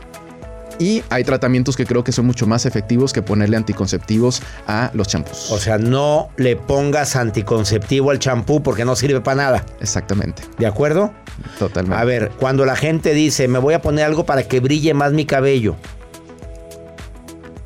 y 0.78 1.02
hay 1.10 1.24
tratamientos 1.24 1.76
que 1.76 1.86
creo 1.86 2.04
que 2.04 2.12
son 2.12 2.26
mucho 2.26 2.46
más 2.46 2.66
efectivos 2.66 3.12
que 3.12 3.22
ponerle 3.22 3.56
anticonceptivos 3.56 4.42
a 4.66 4.90
los 4.94 5.08
champús. 5.08 5.50
O 5.50 5.58
sea, 5.58 5.78
no 5.78 6.28
le 6.36 6.56
pongas 6.56 7.16
anticonceptivo 7.16 8.10
al 8.10 8.18
champú 8.18 8.62
porque 8.62 8.84
no 8.84 8.96
sirve 8.96 9.20
para 9.20 9.36
nada. 9.36 9.66
Exactamente. 9.80 10.42
¿De 10.58 10.66
acuerdo? 10.66 11.12
Totalmente. 11.58 12.00
A 12.00 12.04
ver, 12.04 12.32
cuando 12.38 12.64
la 12.64 12.76
gente 12.76 13.14
dice, 13.14 13.48
me 13.48 13.58
voy 13.58 13.74
a 13.74 13.82
poner 13.82 14.04
algo 14.04 14.24
para 14.24 14.42
que 14.44 14.60
brille 14.60 14.94
más 14.94 15.12
mi 15.12 15.26
cabello. 15.26 15.76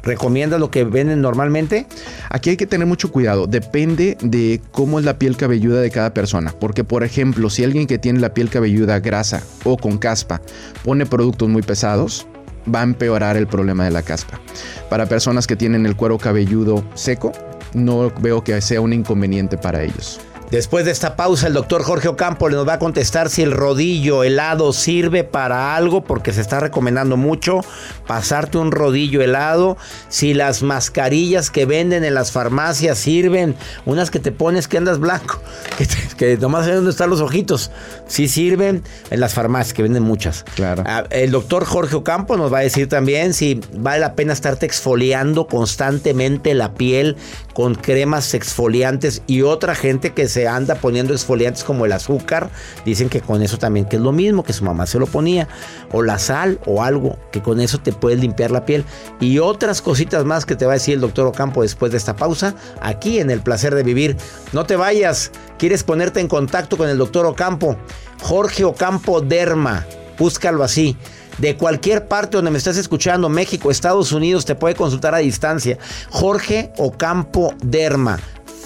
¿Recomiendas 0.02 0.58
lo 0.58 0.70
que 0.70 0.84
venden 0.84 1.20
normalmente? 1.20 1.86
Aquí 2.30 2.50
hay 2.50 2.56
que 2.56 2.66
tener 2.66 2.86
mucho 2.86 3.12
cuidado. 3.12 3.46
Depende 3.46 4.16
de 4.22 4.62
cómo 4.70 4.98
es 4.98 5.04
la 5.04 5.18
piel 5.18 5.36
cabelluda 5.36 5.82
de 5.82 5.90
cada 5.90 6.14
persona. 6.14 6.54
Porque, 6.58 6.82
por 6.82 7.04
ejemplo, 7.04 7.50
si 7.50 7.62
alguien 7.62 7.86
que 7.86 7.98
tiene 7.98 8.20
la 8.20 8.32
piel 8.32 8.48
cabelluda 8.48 9.00
grasa 9.00 9.42
o 9.64 9.76
con 9.76 9.98
caspa 9.98 10.40
pone 10.82 11.04
productos 11.04 11.50
muy 11.50 11.60
pesados, 11.60 12.26
va 12.74 12.80
a 12.80 12.84
empeorar 12.84 13.36
el 13.36 13.46
problema 13.46 13.84
de 13.84 13.90
la 13.90 14.02
caspa. 14.02 14.40
Para 14.88 15.06
personas 15.06 15.46
que 15.46 15.56
tienen 15.56 15.86
el 15.86 15.96
cuero 15.96 16.18
cabelludo 16.18 16.84
seco, 16.94 17.32
no 17.74 18.12
veo 18.20 18.42
que 18.42 18.60
sea 18.60 18.80
un 18.80 18.92
inconveniente 18.92 19.58
para 19.58 19.82
ellos. 19.82 20.20
Después 20.50 20.86
de 20.86 20.92
esta 20.92 21.14
pausa, 21.14 21.46
el 21.46 21.52
doctor 21.52 21.82
Jorge 21.82 22.08
Ocampo 22.08 22.48
nos 22.48 22.66
va 22.66 22.74
a 22.74 22.78
contestar 22.78 23.28
si 23.28 23.42
el 23.42 23.52
rodillo 23.52 24.24
helado 24.24 24.72
sirve 24.72 25.22
para 25.22 25.76
algo, 25.76 26.04
porque 26.04 26.32
se 26.32 26.40
está 26.40 26.58
recomendando 26.58 27.16
mucho 27.16 27.60
pasarte 28.08 28.56
un 28.58 28.72
rodillo 28.72 29.22
helado, 29.22 29.76
si 30.08 30.32
las 30.32 30.62
mascarillas 30.62 31.50
que 31.50 31.66
venden 31.66 32.04
en 32.04 32.14
las 32.14 32.32
farmacias 32.32 32.98
sirven, 32.98 33.54
unas 33.84 34.10
que 34.10 34.18
te 34.18 34.32
pones 34.32 34.66
que 34.66 34.78
andas 34.78 34.98
blanco, 34.98 35.40
que, 36.16 36.38
nomás 36.38 36.66
ven 36.66 36.76
dónde 36.76 36.90
están 36.90 37.10
los 37.10 37.20
ojitos, 37.20 37.70
si 38.06 38.26
sirven 38.26 38.82
en 39.10 39.20
las 39.20 39.34
farmacias, 39.34 39.74
que 39.74 39.82
venden 39.82 40.02
muchas. 40.02 40.44
Claro. 40.54 40.82
Ah, 40.86 41.04
el 41.10 41.30
doctor 41.30 41.66
Jorge 41.66 41.96
Ocampo 41.96 42.38
nos 42.38 42.52
va 42.52 42.58
a 42.58 42.62
decir 42.62 42.88
también 42.88 43.34
si 43.34 43.60
vale 43.74 44.00
la 44.00 44.14
pena 44.14 44.32
estarte 44.32 44.64
exfoliando 44.64 45.46
constantemente 45.46 46.54
la 46.54 46.72
piel 46.72 47.16
con 47.52 47.74
cremas 47.74 48.32
exfoliantes 48.32 49.22
y 49.26 49.42
otra 49.42 49.74
gente 49.74 50.14
que 50.14 50.28
se 50.28 50.37
anda 50.46 50.76
poniendo 50.76 51.14
exfoliantes 51.14 51.64
como 51.64 51.86
el 51.86 51.92
azúcar, 51.92 52.50
dicen 52.84 53.08
que 53.08 53.20
con 53.20 53.42
eso 53.42 53.58
también, 53.58 53.86
que 53.86 53.96
es 53.96 54.02
lo 54.02 54.12
mismo 54.12 54.44
que 54.44 54.52
su 54.52 54.64
mamá 54.64 54.86
se 54.86 54.98
lo 54.98 55.06
ponía, 55.06 55.48
o 55.90 56.02
la 56.02 56.18
sal 56.18 56.60
o 56.66 56.82
algo, 56.82 57.18
que 57.32 57.42
con 57.42 57.60
eso 57.60 57.78
te 57.78 57.92
puedes 57.92 58.20
limpiar 58.20 58.50
la 58.50 58.64
piel. 58.64 58.84
Y 59.20 59.38
otras 59.38 59.82
cositas 59.82 60.24
más 60.24 60.44
que 60.44 60.54
te 60.54 60.66
va 60.66 60.72
a 60.72 60.74
decir 60.74 60.94
el 60.94 61.00
doctor 61.00 61.26
Ocampo 61.26 61.62
después 61.62 61.90
de 61.90 61.98
esta 61.98 62.14
pausa, 62.14 62.54
aquí 62.80 63.18
en 63.18 63.30
El 63.30 63.40
Placer 63.40 63.74
de 63.74 63.82
Vivir. 63.82 64.16
No 64.52 64.64
te 64.64 64.76
vayas, 64.76 65.32
quieres 65.58 65.82
ponerte 65.82 66.20
en 66.20 66.28
contacto 66.28 66.76
con 66.76 66.88
el 66.88 66.98
doctor 66.98 67.26
Ocampo, 67.26 67.76
Jorge 68.22 68.64
Ocampo 68.64 69.20
Derma, 69.20 69.86
búscalo 70.18 70.62
así 70.62 70.96
de 71.38 71.56
cualquier 71.56 72.06
parte 72.06 72.36
donde 72.36 72.50
me 72.50 72.58
estés 72.58 72.76
escuchando, 72.76 73.28
México, 73.28 73.70
Estados 73.70 74.12
Unidos, 74.12 74.44
te 74.44 74.54
puede 74.54 74.74
consultar 74.74 75.14
a 75.14 75.18
distancia. 75.18 75.78
Jorge 76.10 76.72
Ocampo 76.76 77.54
Derma. 77.62 78.18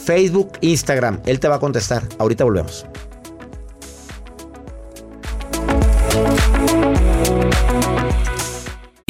Facebook, 0.05 0.59
Instagram. 0.61 1.21
Él 1.27 1.41
te 1.41 1.49
va 1.49 1.57
a 1.57 1.61
contestar. 1.61 2.03
Ahorita 2.19 2.45
volvemos. 2.45 2.87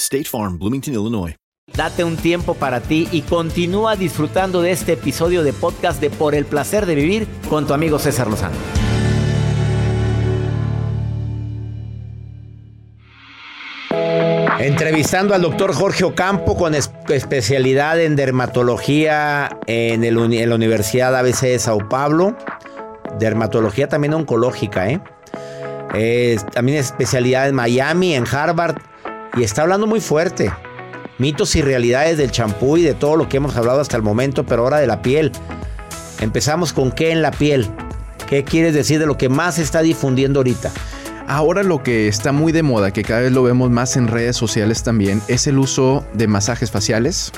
State 0.00 0.24
Farm, 0.24 0.58
Bloomington, 0.58 0.94
Illinois. 0.94 1.36
Date 1.76 2.02
un 2.02 2.16
tiempo 2.16 2.54
para 2.54 2.80
ti 2.80 3.06
y 3.12 3.22
continúa 3.22 3.94
disfrutando 3.94 4.60
de 4.60 4.72
este 4.72 4.94
episodio 4.94 5.44
de 5.44 5.52
podcast 5.52 6.00
de 6.00 6.10
Por 6.10 6.34
el 6.34 6.44
placer 6.44 6.84
de 6.86 6.94
vivir 6.94 7.28
con 7.48 7.66
tu 7.66 7.74
amigo 7.74 7.98
César 7.98 8.26
Lozano. 8.26 8.56
Entrevistando 14.58 15.34
al 15.34 15.42
doctor 15.42 15.72
Jorge 15.72 16.04
Ocampo 16.04 16.56
con 16.56 16.74
especialidad 16.74 18.00
en 18.00 18.16
dermatología 18.16 19.58
en, 19.66 20.04
el, 20.04 20.18
en, 20.34 20.48
la 20.48 20.54
Universidad 20.54 21.16
ABC 21.16 21.42
de 21.42 21.58
Sao 21.58 21.88
Paulo. 21.88 22.36
Dermatología 23.18 23.88
también 23.88 24.14
oncológica, 24.14 24.90
¿eh? 24.90 25.00
también 26.52 26.78
especialidad 26.78 27.48
en 27.48 27.54
Miami, 27.54 28.14
en 28.14 28.24
Harvard 28.26 28.76
y 29.36 29.42
está 29.42 29.62
hablando 29.62 29.86
muy 29.86 30.00
fuerte. 30.00 30.52
Mitos 31.18 31.54
y 31.56 31.62
realidades 31.62 32.16
del 32.16 32.30
champú 32.30 32.76
y 32.76 32.82
de 32.82 32.94
todo 32.94 33.16
lo 33.16 33.28
que 33.28 33.36
hemos 33.36 33.56
hablado 33.56 33.80
hasta 33.80 33.96
el 33.96 34.02
momento, 34.02 34.44
pero 34.44 34.62
ahora 34.62 34.78
de 34.78 34.86
la 34.86 35.02
piel. 35.02 35.32
Empezamos 36.20 36.72
con 36.72 36.92
qué 36.92 37.10
en 37.12 37.22
la 37.22 37.30
piel. 37.30 37.68
¿Qué 38.28 38.44
quieres 38.44 38.74
decir 38.74 38.98
de 38.98 39.06
lo 39.06 39.18
que 39.18 39.28
más 39.28 39.56
se 39.56 39.62
está 39.62 39.82
difundiendo 39.82 40.40
ahorita? 40.40 40.70
Ahora 41.26 41.62
lo 41.62 41.82
que 41.82 42.08
está 42.08 42.32
muy 42.32 42.52
de 42.52 42.62
moda, 42.62 42.92
que 42.92 43.02
cada 43.02 43.20
vez 43.20 43.32
lo 43.32 43.42
vemos 43.42 43.70
más 43.70 43.96
en 43.96 44.08
redes 44.08 44.36
sociales 44.36 44.82
también, 44.82 45.22
es 45.28 45.46
el 45.46 45.58
uso 45.58 46.04
de 46.14 46.26
masajes 46.26 46.70
faciales, 46.70 47.32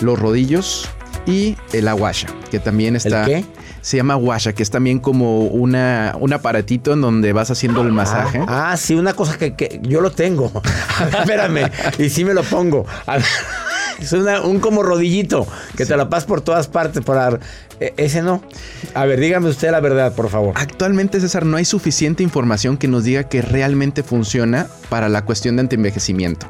los 0.00 0.18
rodillos 0.18 0.88
y 1.26 1.56
el 1.72 1.86
aguasha, 1.88 2.28
que 2.50 2.58
también 2.58 2.96
está... 2.96 3.24
¿El 3.24 3.44
qué? 3.44 3.44
Se 3.88 3.96
llama 3.96 4.16
Washa, 4.16 4.52
que 4.52 4.62
es 4.62 4.70
también 4.70 4.98
como 4.98 5.44
una, 5.46 6.14
un 6.20 6.30
aparatito 6.34 6.92
en 6.92 7.00
donde 7.00 7.32
vas 7.32 7.50
haciendo 7.50 7.80
el 7.80 7.90
masaje. 7.90 8.38
Ah, 8.46 8.76
sí, 8.76 8.94
una 8.94 9.14
cosa 9.14 9.38
que, 9.38 9.80
yo 9.82 10.02
lo 10.02 10.10
tengo. 10.10 10.52
espérame, 11.20 11.70
y 11.98 12.10
sí 12.10 12.22
me 12.22 12.34
lo 12.34 12.42
pongo. 12.42 12.84
Es 13.98 14.12
una- 14.12 14.42
un 14.42 14.60
como 14.60 14.82
rodillito 14.84 15.44
que 15.76 15.84
te 15.84 15.96
la 15.96 16.08
pasas 16.08 16.26
por 16.26 16.40
todas 16.40 16.68
partes. 16.68 17.02
Por 17.02 17.16
dar- 17.16 17.40
e- 17.80 17.94
ese 17.96 18.22
no. 18.22 18.42
A 18.94 19.06
ver, 19.06 19.18
dígame 19.18 19.48
usted 19.48 19.70
la 19.72 19.80
verdad, 19.80 20.14
por 20.14 20.28
favor. 20.28 20.52
Actualmente, 20.56 21.18
César, 21.18 21.44
no 21.44 21.56
hay 21.56 21.64
suficiente 21.64 22.22
información 22.22 22.76
que 22.76 22.86
nos 22.88 23.02
diga 23.04 23.24
que 23.24 23.42
realmente 23.42 24.02
funciona 24.04 24.68
para 24.88 25.08
la 25.08 25.24
cuestión 25.24 25.56
de 25.56 25.62
antienvejecimiento. 25.62 26.46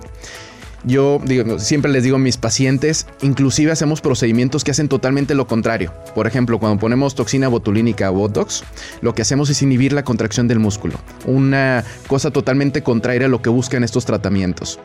Yo 0.84 1.20
digo, 1.24 1.58
siempre 1.58 1.90
les 1.90 2.04
digo 2.04 2.16
a 2.16 2.20
mis 2.20 2.36
pacientes, 2.36 3.06
inclusive 3.22 3.72
hacemos 3.72 4.00
procedimientos 4.00 4.62
que 4.64 4.70
hacen 4.70 4.88
totalmente 4.88 5.34
lo 5.34 5.46
contrario. 5.46 5.92
Por 6.14 6.26
ejemplo, 6.26 6.58
cuando 6.58 6.78
ponemos 6.78 7.14
toxina 7.14 7.48
botulínica 7.48 8.10
o 8.10 8.14
Botox, 8.14 8.64
lo 9.00 9.14
que 9.14 9.22
hacemos 9.22 9.50
es 9.50 9.60
inhibir 9.62 9.92
la 9.92 10.04
contracción 10.04 10.46
del 10.46 10.60
músculo. 10.60 10.94
Una 11.26 11.84
cosa 12.06 12.30
totalmente 12.30 12.82
contraria 12.82 13.26
a 13.26 13.30
lo 13.30 13.42
que 13.42 13.50
buscan 13.50 13.82
estos 13.82 14.04
tratamientos. 14.04 14.78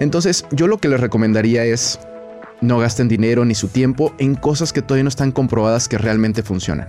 Entonces, 0.00 0.46
yo 0.50 0.66
lo 0.66 0.78
que 0.78 0.88
les 0.88 1.00
recomendaría 1.00 1.64
es 1.64 1.98
no 2.64 2.78
gasten 2.78 3.08
dinero 3.08 3.44
ni 3.44 3.54
su 3.54 3.68
tiempo 3.68 4.14
en 4.18 4.34
cosas 4.34 4.72
que 4.72 4.82
todavía 4.82 5.04
no 5.04 5.08
están 5.08 5.32
comprobadas 5.32 5.88
que 5.88 5.98
realmente 5.98 6.42
funcionan. 6.42 6.88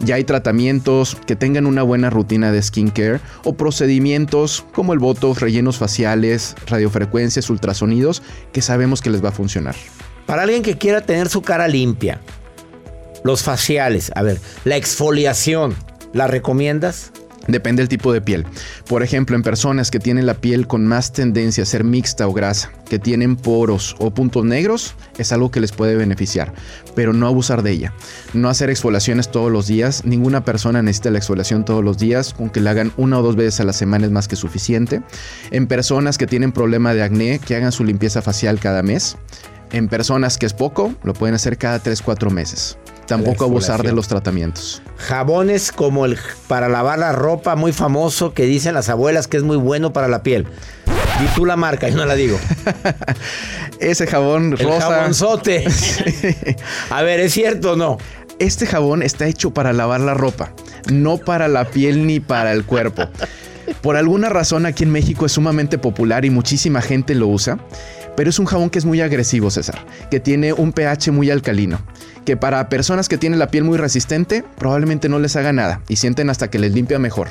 Ya 0.00 0.16
hay 0.16 0.24
tratamientos 0.24 1.16
que 1.26 1.36
tengan 1.36 1.66
una 1.66 1.82
buena 1.82 2.10
rutina 2.10 2.52
de 2.52 2.62
skincare 2.62 3.20
o 3.44 3.56
procedimientos 3.56 4.64
como 4.72 4.92
el 4.92 4.98
botox, 4.98 5.40
rellenos 5.40 5.78
faciales, 5.78 6.54
radiofrecuencias, 6.66 7.50
ultrasonidos 7.50 8.22
que 8.52 8.62
sabemos 8.62 9.00
que 9.00 9.10
les 9.10 9.24
va 9.24 9.30
a 9.30 9.32
funcionar. 9.32 9.74
Para 10.26 10.42
alguien 10.42 10.62
que 10.62 10.76
quiera 10.76 11.00
tener 11.00 11.28
su 11.28 11.42
cara 11.42 11.68
limpia, 11.68 12.20
los 13.24 13.42
faciales, 13.42 14.12
a 14.14 14.22
ver, 14.22 14.40
la 14.64 14.76
exfoliación, 14.76 15.74
¿la 16.12 16.26
recomiendas? 16.26 17.12
Depende 17.48 17.82
del 17.82 17.88
tipo 17.88 18.12
de 18.12 18.20
piel. 18.20 18.46
Por 18.88 19.02
ejemplo, 19.02 19.36
en 19.36 19.42
personas 19.42 19.90
que 19.90 20.00
tienen 20.00 20.26
la 20.26 20.34
piel 20.34 20.66
con 20.66 20.86
más 20.86 21.12
tendencia 21.12 21.62
a 21.62 21.66
ser 21.66 21.84
mixta 21.84 22.26
o 22.26 22.32
grasa, 22.32 22.72
que 22.88 22.98
tienen 22.98 23.36
poros 23.36 23.96
o 23.98 24.10
puntos 24.10 24.44
negros, 24.44 24.94
es 25.18 25.32
algo 25.32 25.50
que 25.50 25.60
les 25.60 25.72
puede 25.72 25.96
beneficiar, 25.96 26.52
pero 26.94 27.12
no 27.12 27.26
abusar 27.26 27.62
de 27.62 27.72
ella. 27.72 27.92
No 28.34 28.48
hacer 28.48 28.70
exfoliaciones 28.70 29.30
todos 29.30 29.50
los 29.50 29.66
días. 29.66 30.04
Ninguna 30.04 30.44
persona 30.44 30.82
necesita 30.82 31.10
la 31.10 31.18
exfoliación 31.18 31.64
todos 31.64 31.84
los 31.84 31.98
días, 31.98 32.34
con 32.34 32.50
que 32.50 32.60
la 32.60 32.70
hagan 32.70 32.92
una 32.96 33.18
o 33.18 33.22
dos 33.22 33.36
veces 33.36 33.60
a 33.60 33.64
la 33.64 33.72
semana 33.72 34.06
es 34.06 34.12
más 34.12 34.28
que 34.28 34.36
suficiente. 34.36 35.02
En 35.50 35.66
personas 35.66 36.18
que 36.18 36.26
tienen 36.26 36.52
problema 36.52 36.94
de 36.94 37.02
acné, 37.02 37.38
que 37.38 37.56
hagan 37.56 37.72
su 37.72 37.84
limpieza 37.84 38.22
facial 38.22 38.60
cada 38.60 38.82
mes. 38.82 39.16
En 39.72 39.88
personas 39.88 40.38
que 40.38 40.46
es 40.46 40.52
poco, 40.52 40.94
lo 41.02 41.12
pueden 41.12 41.34
hacer 41.34 41.58
cada 41.58 41.82
3-4 41.82 42.30
meses. 42.30 42.78
Tampoco 43.06 43.44
abusar 43.44 43.82
de 43.82 43.92
los 43.92 44.08
tratamientos. 44.08 44.82
Jabones 44.96 45.70
como 45.72 46.06
el 46.06 46.18
para 46.48 46.68
lavar 46.68 46.98
la 46.98 47.12
ropa, 47.12 47.54
muy 47.54 47.72
famoso, 47.72 48.34
que 48.34 48.44
dicen 48.44 48.74
las 48.74 48.88
abuelas 48.88 49.28
que 49.28 49.36
es 49.36 49.42
muy 49.42 49.56
bueno 49.56 49.92
para 49.92 50.08
la 50.08 50.22
piel. 50.22 50.46
Y 51.24 51.34
tú 51.34 51.46
la 51.46 51.56
marca, 51.56 51.88
yo 51.88 51.96
no 51.96 52.04
la 52.04 52.14
digo. 52.14 52.38
Ese 53.80 54.06
jabón 54.06 54.52
El 54.58 54.66
rosa. 54.66 54.80
jabonzote. 54.90 55.64
A 56.90 57.02
ver, 57.02 57.20
¿es 57.20 57.32
cierto 57.32 57.72
o 57.72 57.76
no? 57.76 57.98
Este 58.38 58.66
jabón 58.66 59.02
está 59.02 59.26
hecho 59.26 59.52
para 59.54 59.72
lavar 59.72 60.00
la 60.00 60.12
ropa, 60.12 60.52
no 60.92 61.16
para 61.16 61.48
la 61.48 61.64
piel 61.70 62.06
ni 62.06 62.20
para 62.20 62.52
el 62.52 62.64
cuerpo. 62.64 63.08
Por 63.80 63.96
alguna 63.96 64.28
razón 64.28 64.66
aquí 64.66 64.84
en 64.84 64.92
México 64.92 65.24
es 65.26 65.32
sumamente 65.32 65.78
popular 65.78 66.24
y 66.24 66.30
muchísima 66.30 66.82
gente 66.82 67.14
lo 67.14 67.28
usa, 67.28 67.58
pero 68.14 68.28
es 68.30 68.38
un 68.38 68.46
jabón 68.46 68.68
que 68.68 68.78
es 68.78 68.84
muy 68.84 69.00
agresivo, 69.00 69.50
César, 69.50 69.84
que 70.10 70.20
tiene 70.20 70.52
un 70.52 70.72
pH 70.72 71.10
muy 71.12 71.30
alcalino, 71.30 71.80
que 72.26 72.36
para 72.36 72.68
personas 72.68 73.08
que 73.08 73.16
tienen 73.16 73.38
la 73.38 73.46
piel 73.46 73.64
muy 73.64 73.78
resistente 73.78 74.44
probablemente 74.58 75.08
no 75.08 75.18
les 75.18 75.36
haga 75.36 75.52
nada 75.52 75.80
y 75.88 75.96
sienten 75.96 76.28
hasta 76.28 76.50
que 76.50 76.58
les 76.58 76.74
limpia 76.74 76.98
mejor. 76.98 77.28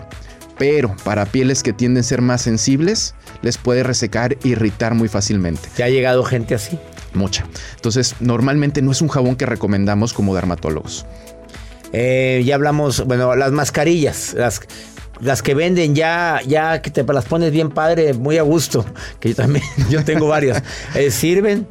Pero 0.58 0.96
para 1.04 1.26
pieles 1.26 1.62
que 1.62 1.74
tienden 1.74 2.02
a 2.02 2.04
ser 2.04 2.22
más 2.22 2.42
sensibles, 2.42 3.14
les 3.42 3.58
puede 3.58 3.84
resecar 3.84 4.34
e 4.34 4.48
irritar 4.48 4.96
muy 4.96 5.10
fácilmente. 5.10 5.70
¿Te 5.76 5.84
ha 5.84 5.90
llegado 5.90 6.24
gente 6.24 6.56
así? 6.56 6.80
Mucha. 7.14 7.46
Entonces, 7.76 8.16
normalmente 8.22 8.82
no 8.82 8.92
es 8.92 9.02
un 9.02 9.10
jabón 9.10 9.36
que 9.36 9.46
recomendamos 9.46 10.14
como 10.14 10.34
dermatólogos. 10.34 11.06
Eh, 11.92 12.42
ya 12.46 12.56
hablamos, 12.56 13.06
bueno, 13.06 13.36
las 13.36 13.52
mascarillas, 13.52 14.34
las, 14.34 14.62
las 15.20 15.42
que 15.42 15.56
venden 15.56 15.94
ya, 15.94 16.40
ya 16.48 16.82
que 16.82 16.90
te 16.90 17.04
las 17.04 17.26
pones 17.26 17.52
bien 17.52 17.70
padre, 17.70 18.14
muy 18.14 18.38
a 18.38 18.44
gusto, 18.44 18.86
que 19.20 19.30
yo 19.30 19.36
también, 19.36 19.66
yo 19.90 20.06
tengo 20.06 20.28
varias. 20.28 20.64
Eh, 20.96 21.12
¿Sirven? 21.12 21.68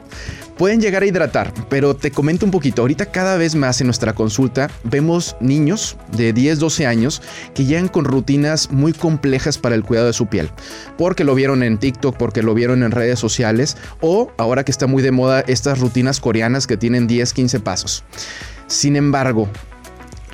Pueden 0.57 0.81
llegar 0.81 1.03
a 1.03 1.07
hidratar, 1.07 1.53
pero 1.69 1.97
te 1.97 2.13
comento 2.13 2.47
un 2.47 2.53
poquito. 2.53 2.83
Ahorita 2.83 3.07
cada 3.07 3.37
vez 3.37 3.57
más 3.57 3.81
en 3.81 3.89
nuestra 3.89 4.13
consulta 4.13 4.71
vemos 4.85 5.35
niños 5.41 5.97
de 6.17 6.33
10, 6.33 6.61
12 6.61 6.87
años 6.87 7.23
que 7.55 7.65
llegan 7.65 7.89
con 7.89 8.05
rutinas 8.05 8.71
muy 8.71 8.93
complejas 8.93 9.59
para 9.59 9.75
el 9.75 9.83
cuidado 9.83 10.07
de 10.07 10.13
su 10.13 10.27
piel. 10.27 10.51
Porque 10.97 11.25
lo 11.25 11.35
vieron 11.35 11.65
en 11.65 11.79
TikTok, 11.79 12.17
porque 12.17 12.43
lo 12.43 12.55
vieron 12.55 12.85
en 12.85 12.93
redes 12.93 13.19
sociales 13.19 13.77
o 14.01 14.31
ahora 14.37 14.65
que 14.65 14.71
está 14.71 14.87
muy 14.87 15.03
de 15.03 15.11
moda 15.11 15.41
estas 15.41 15.81
rutinas 15.81 16.21
coreanas 16.21 16.69
que 16.69 16.77
tienen 16.77 17.09
10, 17.09 17.33
15 17.33 17.59
pasos. 17.59 18.05
Sin 18.69 18.95
embargo, 18.95 19.49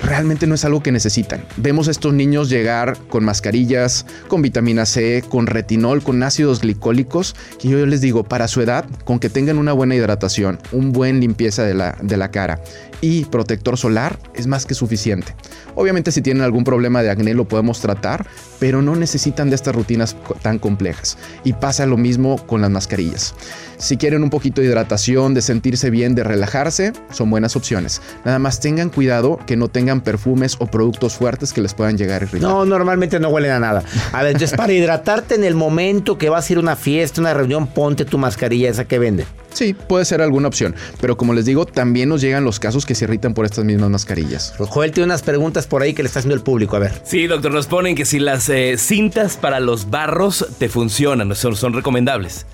realmente 0.03 0.47
no 0.47 0.55
es 0.55 0.65
algo 0.65 0.83
que 0.83 0.91
necesitan. 0.91 1.43
Vemos 1.57 1.87
a 1.87 1.91
estos 1.91 2.13
niños 2.13 2.49
llegar 2.49 2.97
con 3.09 3.23
mascarillas, 3.23 4.05
con 4.27 4.41
vitamina 4.41 4.85
C, 4.85 5.23
con 5.27 5.47
retinol, 5.47 6.01
con 6.01 6.21
ácidos 6.23 6.61
glicólicos, 6.61 7.35
que 7.59 7.69
yo 7.69 7.85
les 7.85 8.01
digo, 8.01 8.23
para 8.23 8.47
su 8.47 8.61
edad, 8.61 8.85
con 9.05 9.19
que 9.19 9.29
tengan 9.29 9.57
una 9.57 9.73
buena 9.73 9.95
hidratación, 9.95 10.59
un 10.71 10.91
buen 10.91 11.19
limpieza 11.19 11.63
de 11.63 11.73
la, 11.73 11.97
de 12.01 12.17
la 12.17 12.31
cara 12.31 12.59
y 13.01 13.25
protector 13.25 13.77
solar, 13.77 14.19
es 14.35 14.47
más 14.47 14.65
que 14.65 14.75
suficiente. 14.75 15.35
Obviamente 15.75 16.11
si 16.11 16.21
tienen 16.21 16.43
algún 16.43 16.63
problema 16.63 17.01
de 17.01 17.09
acné 17.09 17.33
lo 17.33 17.47
podemos 17.47 17.81
tratar, 17.81 18.25
pero 18.59 18.81
no 18.81 18.95
necesitan 18.95 19.49
de 19.49 19.55
estas 19.55 19.75
rutinas 19.75 20.15
tan 20.41 20.59
complejas. 20.59 21.17
Y 21.43 21.53
pasa 21.53 21.85
lo 21.85 21.97
mismo 21.97 22.37
con 22.45 22.61
las 22.61 22.69
mascarillas. 22.69 23.33
Si 23.77 23.97
quieren 23.97 24.21
un 24.21 24.29
poquito 24.29 24.61
de 24.61 24.67
hidratación, 24.67 25.33
de 25.33 25.41
sentirse 25.41 25.89
bien, 25.89 26.13
de 26.13 26.23
relajarse, 26.23 26.93
son 27.11 27.31
buenas 27.31 27.55
opciones. 27.55 28.01
Nada 28.23 28.37
más 28.37 28.59
tengan 28.59 28.89
cuidado 28.89 29.39
que 29.47 29.57
no 29.57 29.69
tengan 29.69 30.01
perfumes 30.01 30.55
o 30.59 30.67
productos 30.67 31.15
fuertes 31.15 31.51
que 31.51 31.61
les 31.61 31.73
puedan 31.73 31.97
llegar 31.97 32.21
a 32.21 32.25
irritar. 32.25 32.47
No, 32.47 32.63
normalmente 32.65 33.19
no 33.19 33.29
huelen 33.29 33.51
a 33.51 33.59
nada. 33.59 33.83
A 34.11 34.21
ver, 34.21 34.33
entonces 34.33 34.55
para 34.55 34.71
hidratarte 34.73 35.33
en 35.33 35.43
el 35.43 35.55
momento 35.55 36.19
que 36.19 36.29
vas 36.29 36.47
a 36.47 36.53
ir 36.53 36.57
a 36.57 36.61
una 36.61 36.75
fiesta, 36.75 37.21
una 37.21 37.33
reunión, 37.33 37.65
ponte 37.65 38.05
tu 38.05 38.19
mascarilla 38.19 38.69
esa 38.69 38.85
que 38.85 38.99
venden. 38.99 39.25
Sí, 39.53 39.73
puede 39.73 40.05
ser 40.05 40.21
alguna 40.21 40.47
opción. 40.47 40.75
Pero 40.99 41.17
como 41.17 41.33
les 41.33 41.45
digo, 41.45 41.65
también 41.65 42.09
nos 42.09 42.21
llegan 42.21 42.43
los 42.43 42.59
casos 42.59 42.85
que 42.85 42.95
se 42.95 43.05
irritan 43.05 43.33
por 43.33 43.45
estas 43.45 43.65
mismas 43.65 43.89
mascarillas. 43.89 44.53
Joel 44.57 44.91
tiene 44.91 45.05
unas 45.05 45.21
preguntas 45.21 45.67
por 45.67 45.81
ahí 45.81 45.93
que 45.93 46.03
le 46.03 46.07
está 46.07 46.19
haciendo 46.19 46.35
el 46.35 46.41
público. 46.41 46.75
A 46.75 46.79
ver. 46.79 47.01
Sí, 47.03 47.27
doctor, 47.27 47.51
nos 47.51 47.67
ponen 47.67 47.95
que 47.95 48.05
si 48.05 48.19
las 48.19 48.49
eh, 48.49 48.75
cintas 48.77 49.37
para 49.37 49.59
los 49.59 49.89
barros 49.89 50.45
te 50.57 50.69
funcionan, 50.69 51.35
son, 51.35 51.55
son 51.55 51.73
recomendables. 51.73 52.45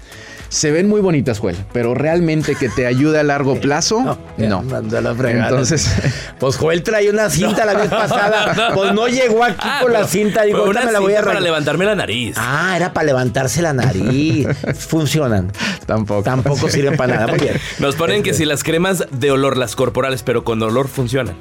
Se 0.49 0.71
ven 0.71 0.87
muy 0.87 1.01
bonitas, 1.01 1.39
Joel, 1.39 1.57
pero 1.73 1.93
realmente 1.93 2.55
que 2.55 2.69
te 2.69 2.85
ayude 2.85 3.19
a 3.19 3.23
largo 3.23 3.55
plazo, 3.59 4.17
no. 4.37 4.63
Entonces, 5.27 5.91
Pues 6.39 6.55
Joel 6.55 6.83
trae 6.83 7.09
una 7.09 7.29
cinta 7.29 7.65
la 7.65 7.73
vez 7.73 7.89
pasada. 7.89 8.71
Pues 8.73 8.93
no 8.93 9.09
llegó 9.09 9.43
aquí 9.43 9.57
Ah, 9.59 9.79
con 9.81 9.91
la 9.91 9.99
pero 9.99 10.09
cinta. 10.09 10.43
Digo, 10.43 10.63
una 10.63 10.85
me 10.85 10.91
la 10.93 10.99
voy 10.99 11.11
a 11.11 11.15
cinta 11.15 11.21
para 11.25 11.31
arreglar. 11.31 11.43
levantarme 11.43 11.85
la 11.85 11.95
nariz. 11.95 12.35
Ah, 12.37 12.73
era 12.77 12.93
para 12.93 13.07
levantarse 13.07 13.61
la 13.61 13.73
nariz. 13.73 14.47
Funcionan. 14.77 15.51
Tampoco. 15.87 16.21
Tampoco 16.21 16.69
sirven 16.69 16.95
para 16.95 17.15
nada. 17.15 17.27
Muy 17.27 17.39
bien. 17.39 17.55
Nos 17.79 17.95
ponen 17.95 18.21
que 18.21 18.35
si 18.35 18.45
las 18.45 18.63
cremas 18.63 19.05
de 19.09 19.31
olor, 19.31 19.57
las 19.57 19.75
corporales, 19.75 20.21
pero 20.21 20.43
con 20.43 20.61
olor 20.61 20.87
funcionan. 20.87 21.35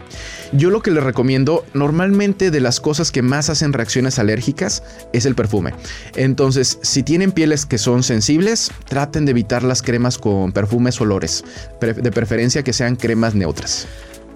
Yo 0.53 0.71
lo 0.71 0.81
que 0.81 0.93
les 0.93 1.03
recomiendo, 1.03 1.67
normalmente 1.75 2.51
de 2.51 2.61
las 2.61 2.81
cosas 2.81 3.11
que 3.11 3.21
más 3.21 3.51
hacen 3.51 3.73
reacciones 3.73 4.19
alérgicas 4.19 4.83
es 5.13 5.27
el 5.27 5.35
perfume. 5.35 5.75
Entonces, 6.15 6.79
si 6.83 7.03
tienen 7.03 7.33
pieles 7.33 7.67
que 7.67 7.79
son 7.79 8.03
sensibles, 8.03 8.71
traten 8.89 9.27
de 9.27 9.33
evitar 9.33 9.65
las 9.65 9.83
cremas 9.83 10.17
con 10.17 10.53
perfumes 10.53 11.01
olores. 11.01 11.45
De 11.81 12.13
preferencia 12.13 12.63
que 12.63 12.73
sean 12.73 12.97
cremas 12.97 13.35
neutras. 13.35 13.89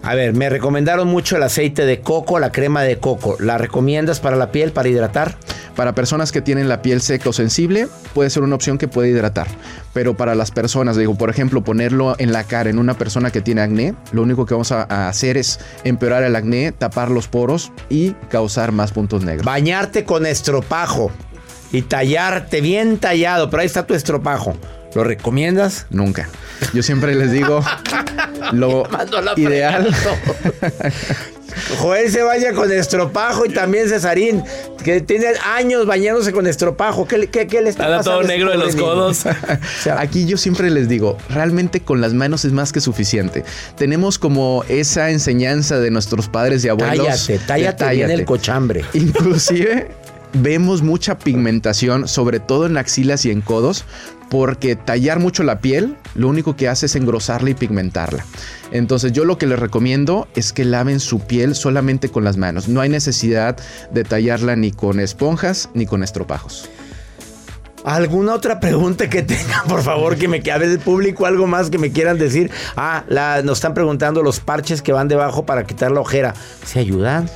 A 0.02 0.14
ver, 0.14 0.32
me 0.32 0.48
recomendaron 0.48 1.08
mucho 1.08 1.36
el 1.36 1.42
aceite 1.42 1.84
de 1.84 2.00
coco, 2.00 2.38
la 2.38 2.50
crema 2.50 2.82
de 2.82 2.98
coco. 2.98 3.36
¿La 3.38 3.58
recomiendas 3.58 4.18
para 4.18 4.36
la 4.36 4.50
piel, 4.50 4.72
para 4.72 4.88
hidratar? 4.88 5.36
Para 5.76 5.94
personas 5.94 6.32
que 6.32 6.40
tienen 6.40 6.68
la 6.68 6.80
piel 6.80 7.02
seca 7.02 7.28
o 7.28 7.32
sensible, 7.32 7.86
puede 8.14 8.30
ser 8.30 8.42
una 8.42 8.54
opción 8.54 8.78
que 8.78 8.88
puede 8.88 9.10
hidratar. 9.10 9.46
Pero 9.92 10.16
para 10.16 10.34
las 10.34 10.50
personas, 10.50 10.96
digo, 10.96 11.16
por 11.16 11.28
ejemplo, 11.28 11.62
ponerlo 11.62 12.14
en 12.18 12.32
la 12.32 12.44
cara 12.44 12.70
en 12.70 12.78
una 12.78 12.94
persona 12.94 13.30
que 13.30 13.42
tiene 13.42 13.60
acné, 13.60 13.94
lo 14.12 14.22
único 14.22 14.46
que 14.46 14.54
vamos 14.54 14.72
a, 14.72 14.86
a 14.88 15.08
hacer 15.08 15.36
es 15.36 15.60
empeorar 15.84 16.22
el 16.22 16.34
acné, 16.34 16.72
tapar 16.72 17.10
los 17.10 17.28
poros 17.28 17.70
y 17.90 18.12
causar 18.30 18.72
más 18.72 18.92
puntos 18.92 19.22
negros. 19.22 19.44
Bañarte 19.44 20.04
con 20.04 20.24
estropajo 20.24 21.10
y 21.72 21.82
tallarte 21.82 22.62
bien 22.62 22.98
tallado, 22.98 23.50
pero 23.50 23.60
ahí 23.60 23.66
está 23.66 23.86
tu 23.86 23.94
estropajo. 23.94 24.56
¿Lo 24.94 25.04
recomiendas? 25.04 25.86
Nunca. 25.90 26.28
Yo 26.74 26.82
siempre 26.82 27.14
les 27.14 27.30
digo 27.32 27.64
lo 28.52 28.84
ideal. 29.36 29.94
Joel 31.78 32.10
se 32.10 32.22
baña 32.22 32.52
con 32.52 32.70
estropajo 32.70 33.44
y 33.44 33.50
también 33.50 33.88
Cesarín, 33.88 34.42
que 34.84 35.00
tiene 35.00 35.26
años 35.54 35.84
bañándose 35.86 36.32
con 36.32 36.46
estropajo. 36.46 37.06
¿Qué, 37.06 37.18
le- 37.18 37.26
qué, 37.28 37.46
qué 37.46 37.60
le 37.60 37.70
está 37.70 37.84
Anda 37.86 37.96
pasando? 37.98 38.20
todo 38.20 38.20
a 38.20 38.24
ese 38.24 38.32
negro 38.38 38.50
de 38.52 38.58
los 38.58 38.74
niño? 38.74 38.86
codos. 38.86 39.22
Aquí 39.98 40.26
yo 40.26 40.36
siempre 40.36 40.70
les 40.70 40.88
digo, 40.88 41.18
realmente 41.28 41.80
con 41.80 42.00
las 42.00 42.12
manos 42.14 42.44
es 42.44 42.52
más 42.52 42.72
que 42.72 42.80
suficiente. 42.80 43.44
Tenemos 43.76 44.18
como 44.18 44.64
esa 44.68 45.10
enseñanza 45.10 45.78
de 45.80 45.90
nuestros 45.90 46.28
padres 46.28 46.64
y 46.64 46.68
abuelos. 46.68 47.06
Tállate, 47.06 47.32
de 47.32 47.38
tállate 47.40 47.90
bien 47.96 48.10
el 48.10 48.24
cochambre. 48.24 48.84
Inclusive 48.92 49.88
vemos 50.32 50.82
mucha 50.82 51.18
pigmentación, 51.18 52.08
sobre 52.08 52.40
todo 52.40 52.66
en 52.66 52.76
axilas 52.76 53.24
y 53.24 53.30
en 53.30 53.40
codos, 53.40 53.84
porque 54.30 54.76
tallar 54.76 55.18
mucho 55.18 55.42
la 55.42 55.60
piel 55.60 55.96
lo 56.14 56.28
único 56.28 56.56
que 56.56 56.68
hace 56.68 56.86
es 56.86 56.96
engrosarla 56.96 57.50
y 57.50 57.54
pigmentarla. 57.54 58.24
Entonces 58.70 59.12
yo 59.12 59.24
lo 59.24 59.38
que 59.38 59.46
les 59.46 59.58
recomiendo 59.58 60.28
es 60.34 60.52
que 60.52 60.64
laven 60.64 61.00
su 61.00 61.20
piel 61.20 61.54
solamente 61.54 62.08
con 62.08 62.24
las 62.24 62.36
manos. 62.36 62.68
No 62.68 62.80
hay 62.80 62.88
necesidad 62.88 63.56
de 63.92 64.04
tallarla 64.04 64.56
ni 64.56 64.70
con 64.70 65.00
esponjas 65.00 65.68
ni 65.74 65.86
con 65.86 66.02
estropajos. 66.02 66.70
¿Alguna 67.84 68.34
otra 68.34 68.60
pregunta 68.60 69.08
que 69.08 69.22
tengan, 69.22 69.64
por 69.68 69.82
favor, 69.82 70.16
que 70.16 70.28
me 70.28 70.42
quede 70.42 70.68
del 70.68 70.78
público, 70.78 71.26
algo 71.26 71.46
más 71.46 71.70
que 71.70 71.78
me 71.78 71.90
quieran 71.90 72.18
decir? 72.18 72.50
Ah, 72.76 73.04
la, 73.08 73.42
nos 73.42 73.58
están 73.58 73.74
preguntando 73.74 74.22
los 74.22 74.40
parches 74.40 74.82
que 74.82 74.92
van 74.92 75.08
debajo 75.08 75.46
para 75.46 75.64
quitar 75.64 75.90
la 75.90 76.00
ojera. 76.00 76.34
¿Se 76.64 76.78
ayudan? 76.78 77.28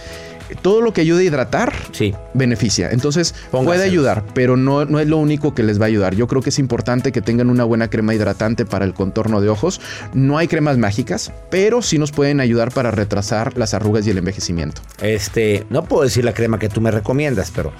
Todo 0.63 0.81
lo 0.81 0.93
que 0.93 1.01
ayude 1.01 1.23
a 1.23 1.25
hidratar 1.25 1.73
sí. 1.93 2.15
beneficia. 2.35 2.91
Entonces 2.91 3.35
puede 3.51 3.85
ayudar, 3.85 4.25
pero 4.35 4.57
no, 4.57 4.85
no 4.85 5.01
es 5.01 5.09
lo 5.09 5.19
único 5.19 5.55
que 5.55 5.63
les 5.63 5.81
va 5.81 5.85
a 5.85 5.89
ayudar. 5.89 6.15
Yo 6.15 6.27
creo 6.27 6.43
que 6.43 6.51
es 6.51 6.59
importante 6.59 7.13
que 7.13 7.23
tengan 7.23 7.51
una 7.51 7.65
buena 7.65 7.89
crema 7.89 8.15
hidratante 8.15 8.65
para 8.65 8.85
el 8.85 8.95
contorno 8.95 9.41
de 9.41 9.49
ojos. 9.49 9.81
No 10.13 10.39
hay 10.39 10.49
cremas 10.49 10.79
mágicas, 10.79 11.33
pero 11.51 11.83
sí 11.83 11.99
nos 11.99 12.13
pueden 12.13 12.41
ayudar 12.41 12.73
para 12.73 12.91
retrasar 12.91 13.57
las 13.57 13.75
arrugas 13.75 14.07
y 14.07 14.11
el 14.11 14.19
envejecimiento. 14.19 14.83
Este, 15.01 15.67
no 15.71 15.85
puedo 15.85 16.03
decir 16.03 16.25
la 16.25 16.35
crema 16.35 16.59
que 16.59 16.69
tú 16.69 16.81
me 16.81 16.91
recomiendas, 16.91 17.51
pero 17.55 17.73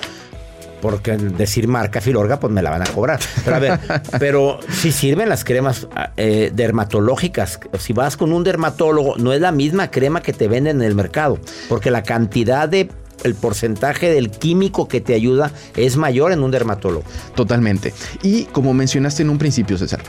porque 0.81 1.17
decir 1.17 1.69
marca 1.69 2.01
Filorga, 2.01 2.41
pues 2.41 2.53
me 2.53 2.63
la 2.63 2.71
van 2.71 2.83
a 2.83 2.87
cobrar. 2.87 3.21
Pero 3.45 3.57
a 3.57 3.59
ver, 3.59 3.81
pero 4.19 4.61
si 4.71 4.93
sirven 4.93 5.29
las 5.29 5.45
cremas 5.45 5.89
eh, 6.17 6.51
dermatológicas. 6.55 7.61
Si 7.79 7.93
vas 7.93 8.17
con 8.17 8.33
un 8.33 8.45
dermatólogo, 8.45 9.17
no 9.17 9.33
es 9.33 9.41
la 9.41 9.53
misma 9.53 9.91
crema 9.91 10.23
que 10.23 10.33
te 10.33 10.49
venden 10.49 10.77
en 10.77 10.83
el 10.83 10.95
mercado, 10.95 11.39
porque 11.69 11.91
la 11.91 12.03
cantidad 12.03 12.69
de 12.69 12.89
el 13.23 13.35
porcentaje 13.35 14.11
del 14.11 14.31
químico 14.31 14.89
que 14.89 15.01
te 15.01 15.15
ayuda 15.15 15.51
es 15.77 15.97
mayor 15.97 16.33
en 16.33 16.43
un 16.43 16.51
dermatólogo. 16.51 17.05
Totalmente. 17.35 17.95
Y 18.23 18.45
como 18.47 18.75
mencionaste 18.75 19.23
en 19.23 19.31
un 19.31 19.39
principio, 19.39 19.79
César, 19.79 20.03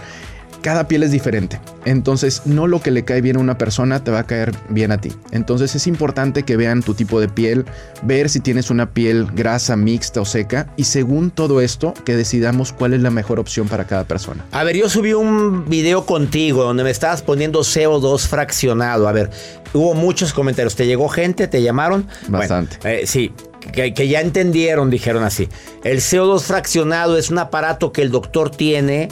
cada 0.65 0.87
piel 0.87 1.03
es 1.03 1.11
diferente. 1.11 1.61
Entonces, 1.85 2.41
no 2.45 2.65
lo 2.65 2.81
que 2.81 2.89
le 2.89 3.05
cae 3.05 3.21
bien 3.21 3.35
a 3.35 3.39
una 3.39 3.55
persona 3.55 4.03
te 4.03 4.09
va 4.09 4.21
a 4.21 4.23
caer 4.23 4.51
bien 4.69 4.91
a 4.91 4.99
ti. 4.99 5.11
Entonces, 5.29 5.75
es 5.75 5.85
importante 5.85 6.41
que 6.41 6.57
vean 6.57 6.81
tu 6.81 6.95
tipo 6.95 7.21
de 7.21 7.29
piel, 7.29 7.65
ver 8.01 8.31
si 8.31 8.39
tienes 8.39 8.71
una 8.71 8.89
piel 8.89 9.27
grasa, 9.31 9.75
mixta 9.75 10.21
o 10.21 10.25
seca. 10.25 10.65
Y 10.75 10.85
según 10.85 11.29
todo 11.29 11.61
esto, 11.61 11.93
que 12.03 12.15
decidamos 12.15 12.73
cuál 12.73 12.95
es 12.95 13.01
la 13.01 13.11
mejor 13.11 13.39
opción 13.39 13.67
para 13.67 13.85
cada 13.85 14.05
persona. 14.05 14.43
A 14.51 14.63
ver, 14.63 14.75
yo 14.75 14.89
subí 14.89 15.13
un 15.13 15.69
video 15.69 16.07
contigo 16.07 16.63
donde 16.63 16.83
me 16.83 16.89
estabas 16.89 17.21
poniendo 17.21 17.59
CO2 17.59 18.21
fraccionado. 18.21 19.07
A 19.07 19.11
ver, 19.11 19.29
hubo 19.71 19.93
muchos 19.93 20.33
comentarios. 20.33 20.75
¿Te 20.75 20.87
llegó 20.87 21.09
gente? 21.09 21.47
¿Te 21.47 21.61
llamaron? 21.61 22.07
Bastante. 22.27 22.77
Eh, 22.83 23.05
sí. 23.05 23.31
Que, 23.71 23.93
que, 23.93 24.07
ya 24.07 24.21
entendieron, 24.21 24.89
dijeron 24.89 25.23
así. 25.23 25.47
El 25.83 25.99
CO2 25.99 26.41
fraccionado 26.41 27.19
es 27.19 27.29
un 27.29 27.37
aparato 27.37 27.91
que 27.91 28.01
el 28.01 28.09
doctor 28.09 28.49
tiene 28.49 29.09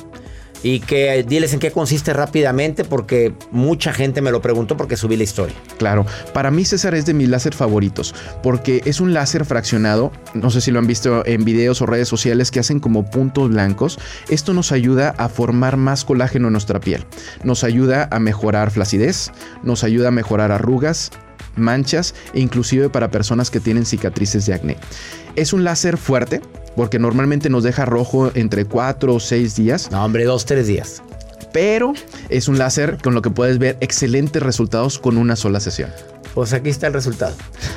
y 0.64 0.80
que 0.80 1.24
diles 1.24 1.54
en 1.54 1.60
qué 1.60 1.72
consiste 1.72 2.14
rápidamente 2.14 2.86
porque 2.86 3.34
mucha 3.52 3.94
gente 3.94 4.22
me 4.22 4.32
lo 4.32 4.42
preguntó 4.42 4.78
porque 4.78 4.98
subí 4.98 5.18
la 5.18 5.24
historia. 5.24 5.56
Claro, 5.78 6.06
para 6.34 6.50
mí 6.50 6.66
César 6.66 6.96
es 6.96 7.06
de 7.06 7.14
mis 7.14 7.30
láser 7.30 7.54
favoritos 7.54 8.16
porque 8.42 8.82
es 8.86 9.00
un 9.00 9.14
láser 9.14 9.46
fraccionado, 9.46 10.12
no 10.34 10.50
sé 10.50 10.62
si 10.62 10.72
lo 10.72 10.80
han 10.80 10.88
visto 10.88 11.26
en 11.26 11.44
videos 11.44 11.82
o 11.82 11.86
redes 11.86 12.08
sociales 12.08 12.50
que 12.50 12.60
hacen 12.60 12.80
como 12.80 13.10
puntos 13.10 13.50
blancos. 13.50 14.00
Esto 14.30 14.54
nos 14.54 14.72
ayuda 14.72 15.14
a 15.18 15.30
formar 15.30 15.78
más 15.78 16.06
colágeno 16.06 16.48
en 16.48 16.54
nuestra 16.54 16.80
piel, 16.80 17.06
nos 17.44 17.64
ayuda 17.64 18.08
a 18.12 18.20
mejorar 18.20 18.72
flacidez, 18.72 19.32
nos 19.64 19.84
ayuda 19.84 20.08
a 20.08 20.12
mejorar 20.12 20.52
arrugas, 20.52 21.12
manchas 21.56 22.16
e 22.34 22.40
inclusive 22.40 22.90
para 22.90 23.12
personas 23.12 23.52
que 23.52 23.60
tienen 23.60 23.86
cicatrices 23.86 24.46
de 24.46 24.54
acné. 24.54 24.78
Es 25.36 25.54
un 25.54 25.64
láser 25.64 25.98
fuerte, 25.98 26.42
porque 26.76 27.00
normalmente 27.00 27.50
nos 27.50 27.64
deja 27.64 27.86
rojo 27.86 28.32
entre 28.34 28.66
4 28.66 29.14
o 29.14 29.20
6 29.20 29.56
días. 29.56 29.92
No, 29.92 30.04
hombre, 30.04 30.26
2, 30.26 30.46
3 30.46 30.68
días. 30.68 31.04
Pero 31.52 31.94
es 32.30 32.48
un 32.48 32.58
láser 32.58 32.98
con 33.02 33.14
lo 33.14 33.22
que 33.22 33.30
puedes 33.30 33.60
ver 33.60 33.78
excelentes 33.80 34.42
resultados 34.42 34.98
con 34.98 35.18
una 35.18 35.36
sola 35.36 35.60
sesión. 35.60 35.92
Pues 36.34 36.52
aquí 36.54 36.70
está 36.70 36.88
el 36.88 36.94
resultado. 36.94 37.36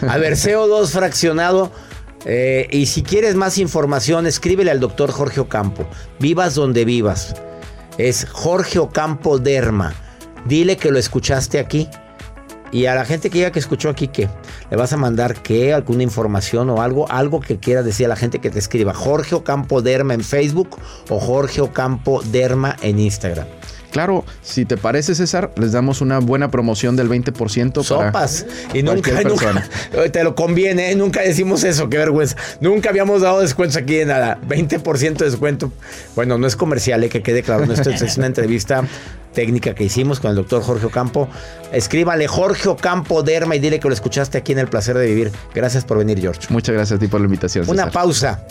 A 0.09 0.17
ver, 0.17 0.35
CO2 0.35 0.89
fraccionado. 0.91 1.71
Eh, 2.25 2.67
y 2.73 2.87
si 2.87 3.03
quieres 3.03 3.35
más 3.35 3.59
información, 3.59 4.27
escríbele 4.27 4.71
al 4.71 4.81
doctor 4.81 5.13
Jorge 5.13 5.41
Ocampo. 5.41 5.87
Vivas 6.19 6.55
donde 6.55 6.85
vivas. 6.85 7.37
Es 7.99 8.27
Jorge 8.31 8.79
Ocampo 8.79 9.39
Derma. 9.39 9.95
Dile 10.47 10.77
que 10.77 10.91
lo 10.91 10.99
escuchaste 10.99 11.59
aquí. 11.59 11.89
Y 12.73 12.87
a 12.87 12.95
la 12.95 13.05
gente 13.05 13.31
que 13.31 13.41
ya 13.41 13.53
que 13.53 13.59
escuchó 13.59 13.89
aquí, 13.89 14.09
¿qué? 14.09 14.29
¿Le 14.71 14.77
vas 14.77 14.93
a 14.93 14.97
mandar 14.97 15.43
qué? 15.43 15.73
¿Alguna 15.73 16.03
información 16.03 16.69
o 16.71 16.83
algo? 16.83 17.11
Algo 17.11 17.41
que 17.41 17.59
quiera 17.59 17.83
decir 17.83 18.07
a 18.07 18.11
la 18.11 18.17
gente 18.17 18.41
que 18.41 18.51
te 18.51 18.59
escriba. 18.59 18.93
Jorge 18.93 19.35
Ocampo 19.35 19.83
Derma 19.83 20.15
en 20.15 20.23
Facebook 20.23 20.77
o 21.09 21.21
Jorge 21.21 21.61
Ocampo 21.61 22.23
Derma 22.23 22.77
en 22.83 22.99
Instagram. 22.99 23.47
Claro, 23.97 24.27
si 24.43 24.67
te 24.67 24.77
parece, 24.77 25.15
César, 25.15 25.53
les 25.57 25.73
damos 25.73 26.03
una 26.03 26.19
buena 26.19 26.51
promoción 26.51 26.97
del 26.97 27.09
20% 27.09 27.83
Sopas. 27.83 28.45
y 28.75 28.83
nunca, 28.83 29.23
nunca, 29.23 29.67
te 30.13 30.23
lo 30.23 30.35
conviene, 30.35 30.91
¿eh? 30.91 30.95
nunca 30.95 31.23
decimos 31.23 31.65
eso, 31.65 31.89
qué 31.89 31.97
vergüenza. 31.97 32.37
Nunca 32.61 32.91
habíamos 32.91 33.23
dado 33.23 33.41
descuentos 33.41 33.79
aquí 33.79 33.95
de 33.95 34.05
nada. 34.05 34.39
20% 34.47 35.17
de 35.17 35.25
descuento. 35.25 35.73
Bueno, 36.15 36.37
no 36.37 36.47
es 36.47 36.57
comercial, 36.57 37.05
¿eh? 37.05 37.09
que 37.09 37.23
quede 37.23 37.43
claro. 37.43 37.65
Esto 37.73 37.89
es 37.89 38.19
una 38.19 38.27
entrevista 38.27 38.85
técnica 39.33 39.75
que 39.75 39.85
hicimos 39.85 40.21
con 40.21 40.29
el 40.29 40.37
doctor 40.37 40.63
Jorge 40.63 40.85
Ocampo. 40.85 41.31
Escríbale 41.73 42.29
Jorge 42.29 42.69
Ocampo 42.69 43.23
Derma 43.23 43.57
y 43.57 43.61
dile 43.61 43.81
que 43.81 43.89
lo 43.89 43.95
escuchaste 43.95 44.37
aquí 44.37 44.53
en 44.53 44.59
El 44.59 44.69
Placer 44.69 44.99
de 44.99 45.07
Vivir. 45.07 45.33
Gracias 45.55 45.87
por 45.87 45.97
venir, 45.97 46.21
George. 46.21 46.43
Muchas 46.51 46.75
gracias 46.75 46.99
a 46.99 47.01
ti 47.01 47.07
por 47.07 47.21
la 47.21 47.25
invitación. 47.25 47.67
Una 47.67 47.91
pausa. 47.91 48.45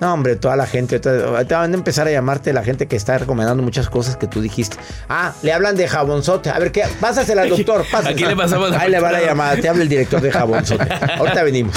No, 0.00 0.12
hombre, 0.12 0.36
toda 0.36 0.56
la 0.56 0.66
gente. 0.66 0.98
Te 0.98 1.10
van 1.10 1.72
a 1.72 1.74
empezar 1.74 2.06
a 2.06 2.10
llamarte 2.10 2.52
la 2.52 2.62
gente 2.62 2.86
que 2.86 2.96
está 2.96 3.18
recomendando 3.18 3.62
muchas 3.62 3.88
cosas 3.88 4.16
que 4.16 4.26
tú 4.26 4.40
dijiste. 4.40 4.76
Ah, 5.08 5.32
le 5.42 5.52
hablan 5.52 5.76
de 5.76 5.88
jabonzote. 5.88 6.50
A 6.50 6.58
ver, 6.58 6.72
¿qué? 6.72 6.84
Pásasela 7.00 7.42
al 7.42 7.48
doctor. 7.50 7.84
Pásasela. 7.90 8.10
Aquí 8.10 8.24
le 8.24 8.36
pasamos 8.36 8.72
Ahí 8.72 8.90
le 8.90 9.00
va 9.00 9.12
la 9.12 9.20
llamada. 9.20 9.56
Te 9.56 9.68
habla 9.68 9.82
el 9.82 9.88
director 9.88 10.20
de 10.20 10.32
jabonzote. 10.32 10.86
Ahorita 11.18 11.42
venimos. 11.42 11.74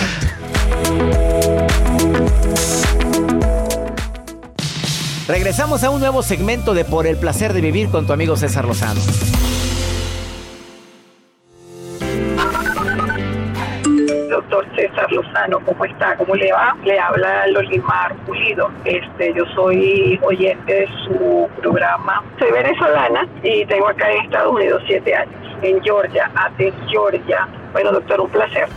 Regresamos 5.27 5.83
a 5.83 5.89
un 5.89 5.99
nuevo 5.99 6.23
segmento 6.23 6.73
de 6.73 6.85
Por 6.85 7.05
el 7.05 7.17
placer 7.17 7.53
de 7.53 7.61
vivir 7.61 7.89
con 7.89 8.07
tu 8.07 8.13
amigo 8.13 8.37
César 8.37 8.65
Lozano. 8.65 9.01
César 14.97 15.11
Lozano, 15.11 15.59
¿cómo 15.59 15.85
está? 15.85 16.15
¿Cómo 16.15 16.33
le 16.33 16.51
va? 16.51 16.75
Le 16.83 16.99
habla 16.99 17.45
Lolimar 17.47 18.15
Pulido. 18.25 18.71
Este, 18.83 19.31
yo 19.33 19.45
soy 19.53 20.19
oyente 20.23 20.73
de 20.73 20.87
su 21.05 21.47
programa. 21.61 22.23
Soy 22.39 22.51
venezolana 22.51 23.27
y 23.43 23.63
tengo 23.65 23.89
acá 23.89 24.11
en 24.11 24.23
Estados 24.23 24.55
Unidos 24.55 24.81
siete 24.87 25.13
años, 25.13 25.35
en 25.61 25.79
Georgia, 25.83 26.31
Athens, 26.35 26.75
Georgia. 26.89 27.47
Bueno, 27.73 27.91
doctor, 27.91 28.21
un 28.21 28.29
placer. 28.29 28.67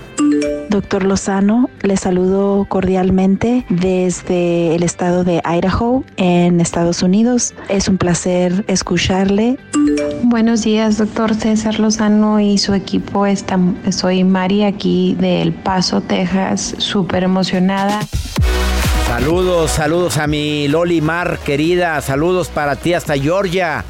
Doctor 0.69 1.05
Lozano, 1.05 1.69
le 1.83 1.97
saludo 1.97 2.67
cordialmente 2.69 3.65
desde 3.69 4.75
el 4.75 4.83
estado 4.83 5.25
de 5.25 5.43
Idaho, 5.45 6.05
en 6.17 6.61
Estados 6.61 7.03
Unidos. 7.03 7.55
Es 7.69 7.89
un 7.89 7.99
placer 7.99 8.65
escucharle. 8.69 9.59
Buenos 10.23 10.63
días, 10.63 10.99
doctor 10.99 11.35
César 11.35 11.81
Lozano 11.81 12.39
y 12.41 12.59
su 12.59 12.75
equipo. 12.75 13.25
soy 13.91 14.25
Mari 14.25 14.65
aquí 14.65 15.17
de 15.19 15.43
El 15.43 15.53
Paso, 15.53 16.01
Texas, 16.01 16.75
súper 16.79 17.25
emocionada. 17.25 18.01
Saludos, 19.07 19.73
saludos 19.73 20.19
a 20.19 20.27
mi 20.27 20.69
Loli 20.69 21.01
Mar, 21.01 21.41
querida. 21.45 22.01
Saludos 22.01 22.49
para 22.49 22.77
ti 22.77 22.95
hasta 22.95 23.15
Georgia. 23.19 23.85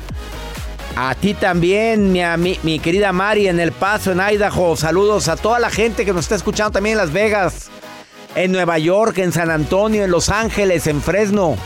A 0.96 1.14
ti 1.14 1.34
también, 1.34 2.12
mi, 2.12 2.58
mi, 2.62 2.78
querida 2.78 3.12
Mari, 3.12 3.48
en 3.48 3.60
El 3.60 3.72
Paso, 3.72 4.12
en 4.12 4.20
Idaho. 4.20 4.76
Saludos 4.76 5.28
a 5.28 5.36
toda 5.36 5.58
la 5.58 5.70
gente 5.70 6.04
que 6.04 6.12
nos 6.12 6.24
está 6.24 6.34
escuchando 6.34 6.72
también 6.72 6.94
en 6.94 6.98
Las 6.98 7.12
Vegas, 7.12 7.70
en 8.34 8.52
Nueva 8.52 8.78
York, 8.78 9.18
en 9.18 9.32
San 9.32 9.50
Antonio, 9.50 10.04
en 10.04 10.10
Los 10.10 10.28
Ángeles, 10.28 10.86
en 10.86 11.00
Fresno, 11.00 11.56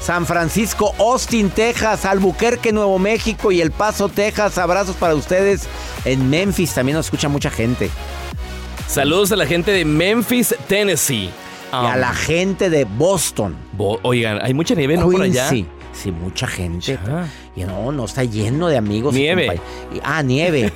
San 0.00 0.26
Francisco, 0.26 0.94
Austin, 0.98 1.50
Texas, 1.50 2.04
Albuquerque, 2.04 2.72
Nuevo 2.72 2.98
México 2.98 3.52
y 3.52 3.60
El 3.60 3.70
Paso, 3.70 4.08
Texas. 4.08 4.58
Abrazos 4.58 4.96
para 4.96 5.14
ustedes. 5.14 5.68
En 6.04 6.28
Memphis 6.28 6.74
también 6.74 6.96
nos 6.96 7.06
escucha 7.06 7.28
mucha 7.28 7.50
gente. 7.50 7.90
Saludos 8.88 9.30
a 9.32 9.36
la 9.36 9.46
gente 9.46 9.70
de 9.70 9.84
Memphis, 9.84 10.54
Tennessee. 10.66 11.30
y 11.72 11.86
a 11.86 11.96
la 11.96 12.12
gente 12.12 12.68
de 12.70 12.84
Boston. 12.84 13.56
Oigan, 14.02 14.40
hay 14.42 14.54
mucha 14.54 14.74
nieve, 14.74 14.96
¿no? 14.96 15.08
Por 15.08 15.22
allá. 15.22 15.48
Sí. 15.48 15.66
Sí, 15.92 16.10
mucha 16.12 16.46
gente. 16.46 16.98
Y 17.56 17.64
no, 17.64 17.90
no 17.90 18.04
está 18.04 18.24
lleno 18.24 18.68
de 18.68 18.76
amigos. 18.76 19.14
Nieve. 19.14 19.60
ah, 20.04 20.22
nieve. 20.22 20.72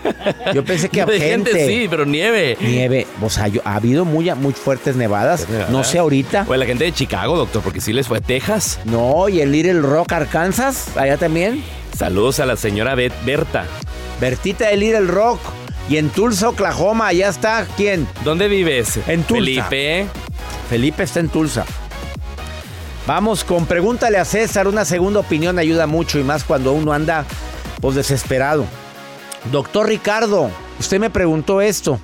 Yo 0.53 0.65
pensé 0.65 0.89
que 0.89 1.05
de 1.07 1.21
gente, 1.21 1.51
gente. 1.53 1.67
Sí, 1.67 1.87
pero 1.89 2.05
nieve. 2.05 2.57
Nieve. 2.61 3.07
O 3.23 3.31
sea, 3.31 3.49
ha 3.65 3.77
habido 3.77 4.05
muy, 4.05 4.33
muy 4.35 4.53
fuertes 4.53 4.97
nevadas. 4.97 5.47
No 5.71 5.85
sé 5.85 5.99
ahorita. 5.99 6.45
Pues 6.45 6.59
la 6.59 6.67
gente 6.67 6.85
de 6.85 6.93
Chicago, 6.93 7.37
doctor, 7.37 7.63
porque 7.63 7.81
sí 7.81 7.93
les 7.93 8.09
fue 8.09 8.21
Texas. 8.21 8.81
No, 8.85 9.29
y 9.29 9.41
el 9.41 9.53
Little 9.53 9.83
Rock, 9.83 10.13
Arkansas, 10.13 10.97
allá 10.97 11.17
también. 11.17 11.63
Saludos 11.97 12.41
a 12.41 12.47
la 12.47 12.57
señora 12.57 12.95
Berta. 12.97 13.67
Bertita 14.21 14.69
de 14.69 14.77
Little 14.77 15.07
Rock. 15.07 15.41
Y 15.89 15.99
en 15.99 16.09
Tulsa, 16.09 16.49
Oklahoma, 16.49 17.09
allá 17.09 17.29
está. 17.29 17.67
¿Quién? 17.77 18.09
¿Dónde 18.25 18.49
vives? 18.49 18.99
En 19.07 19.23
Tulsa. 19.23 19.65
Felipe. 19.69 20.07
Felipe 20.71 21.03
está 21.03 21.21
en 21.21 21.29
Tulsa. 21.29 21.67
Vamos 23.07 23.45
con 23.45 23.67
pregúntale 23.67 24.17
a 24.17 24.25
César. 24.25 24.67
Una 24.67 24.87
segunda 24.87 25.21
opinión 25.21 25.59
ayuda 25.59 25.87
mucho 25.87 26.19
y 26.19 26.25
más 26.25 26.43
cuando 26.43 26.73
uno 26.73 26.93
anda 26.93 27.27
pues 27.81 27.97
desesperado. 27.97 28.65
Doctor 29.53 29.89
Ricardo, 29.89 30.51
usted 30.81 30.99
me 30.99 31.11
preguntó 31.11 31.61
esto. 31.61 32.01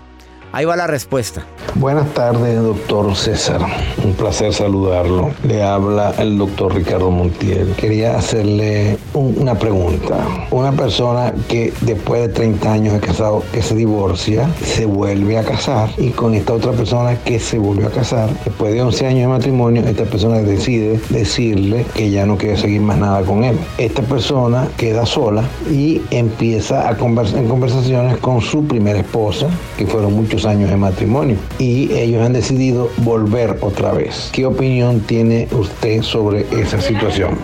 Ahí 0.52 0.64
va 0.64 0.74
la 0.74 0.88
respuesta. 0.88 1.44
Buenas 1.76 2.12
tardes, 2.12 2.60
doctor 2.60 3.14
César. 3.14 3.60
Un 4.04 4.14
placer 4.14 4.52
saludarlo. 4.52 5.30
Le 5.44 5.62
habla 5.62 6.12
el 6.18 6.36
doctor 6.38 6.74
Ricardo 6.74 7.12
Montiel. 7.12 7.72
Quería 7.76 8.16
hacerle 8.18 8.98
un- 9.14 9.36
una 9.38 9.54
pregunta. 9.56 10.16
Una 10.50 10.72
persona 10.72 11.32
que 11.48 11.72
después 11.82 12.22
de 12.22 12.28
30 12.30 12.72
años 12.72 12.94
de 12.94 12.98
casado, 13.00 13.44
que 13.52 13.62
se 13.62 13.76
divorcia, 13.76 14.50
se 14.64 14.86
vuelve 14.86 15.38
a 15.38 15.44
casar 15.44 15.90
y 15.98 16.10
con 16.10 16.34
esta 16.34 16.52
otra 16.54 16.72
persona 16.72 17.14
que 17.24 17.38
se 17.38 17.58
volvió 17.58 17.86
a 17.86 17.90
casar, 17.90 18.28
después 18.44 18.72
de 18.74 18.82
11 18.82 19.06
años 19.06 19.20
de 19.20 19.28
matrimonio, 19.28 19.82
esta 19.86 20.04
persona 20.04 20.38
decide 20.38 20.98
decirle 21.10 21.86
que 21.94 22.10
ya 22.10 22.26
no 22.26 22.36
quiere 22.36 22.56
seguir 22.56 22.80
más 22.80 22.98
nada 22.98 23.22
con 23.22 23.44
él. 23.44 23.56
Esta 23.78 24.02
persona 24.02 24.66
queda 24.76 25.06
sola 25.06 25.44
y 25.70 26.02
empieza 26.10 26.88
a 26.88 26.96
conversar 26.96 27.38
en 27.38 27.48
conversaciones 27.48 28.16
con 28.18 28.40
su 28.40 28.64
primera 28.64 28.98
esposa, 28.98 29.46
que 29.78 29.86
fueron 29.86 30.14
muchos 30.14 30.39
años 30.46 30.70
de 30.70 30.76
matrimonio, 30.76 31.36
y 31.58 31.92
ellos 31.92 32.24
han 32.24 32.32
decidido 32.32 32.90
volver 32.98 33.56
otra 33.60 33.92
vez. 33.92 34.30
¿Qué 34.32 34.46
opinión 34.46 35.00
tiene 35.00 35.48
usted 35.52 36.02
sobre 36.02 36.46
esa 36.50 36.80
situación? 36.80 37.38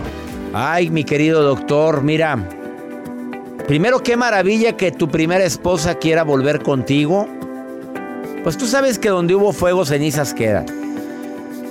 Ay, 0.52 0.90
mi 0.90 1.04
querido 1.04 1.42
doctor, 1.42 2.02
mira. 2.02 2.48
Primero, 3.66 4.02
qué 4.02 4.16
maravilla 4.16 4.76
que 4.76 4.92
tu 4.92 5.08
primera 5.08 5.44
esposa 5.44 5.96
quiera 5.96 6.22
volver 6.22 6.62
contigo. 6.62 7.28
Pues 8.42 8.56
tú 8.56 8.66
sabes 8.66 8.98
que 8.98 9.08
donde 9.08 9.34
hubo 9.34 9.52
fuego, 9.52 9.84
cenizas 9.84 10.32
quedan. 10.32 10.66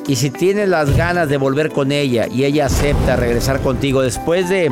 Y 0.07 0.17
si 0.17 0.30
tienes 0.30 0.69
las 0.69 0.95
ganas 0.95 1.30
de 1.30 1.38
volver 1.38 1.69
con 1.69 1.91
ella 1.91 2.28
y 2.28 2.43
ella 2.43 2.67
acepta 2.67 3.15
regresar 3.15 3.61
contigo 3.61 4.01
después 4.01 4.49
de 4.49 4.69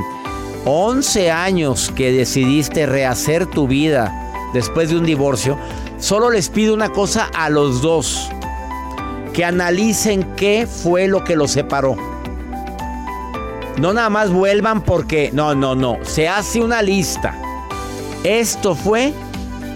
11 0.66 1.32
años 1.32 1.92
que 1.96 2.12
decidiste 2.12 2.86
rehacer 2.86 3.48
tu 3.48 3.68
vida 3.68 4.23
después 4.54 4.90
de 4.90 4.98
un 4.98 5.06
divorcio, 5.06 5.58
solo 6.00 6.30
les 6.30 6.50
pido 6.50 6.74
una 6.74 6.90
cosa 6.90 7.30
a 7.34 7.50
los 7.50 7.82
dos. 7.82 8.30
Que 9.34 9.44
analicen 9.44 10.36
qué 10.36 10.68
fue 10.68 11.08
lo 11.08 11.24
que 11.24 11.36
los 11.36 11.52
separó. 11.52 11.96
No 13.78 13.94
nada 13.94 14.10
más 14.10 14.32
vuelvan 14.32 14.84
porque... 14.84 15.32
No, 15.34 15.56
no, 15.56 15.74
no. 15.74 15.98
Se 16.04 16.28
hace 16.30 16.62
una 16.62 16.82
lista. 16.84 17.36
Esto 18.24 18.76
fue 18.76 19.14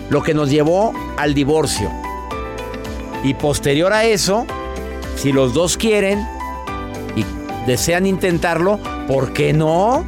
lo 0.09 0.21
que 0.21 0.34
nos 0.34 0.51
llevó 0.51 0.93
al 1.17 1.34
divorcio. 1.34 1.91
Y 3.23 3.34
posterior 3.34 3.91
a 3.93 4.05
eso, 4.05 4.45
si 5.15 5.32
los 5.32 5.53
dos 5.53 5.75
quieren 5.75 6.25
y 7.15 7.25
desean 7.65 8.05
intentarlo, 8.05 8.80
¿por 9.07 9.34
qué 9.34 9.53
no? 9.53 10.05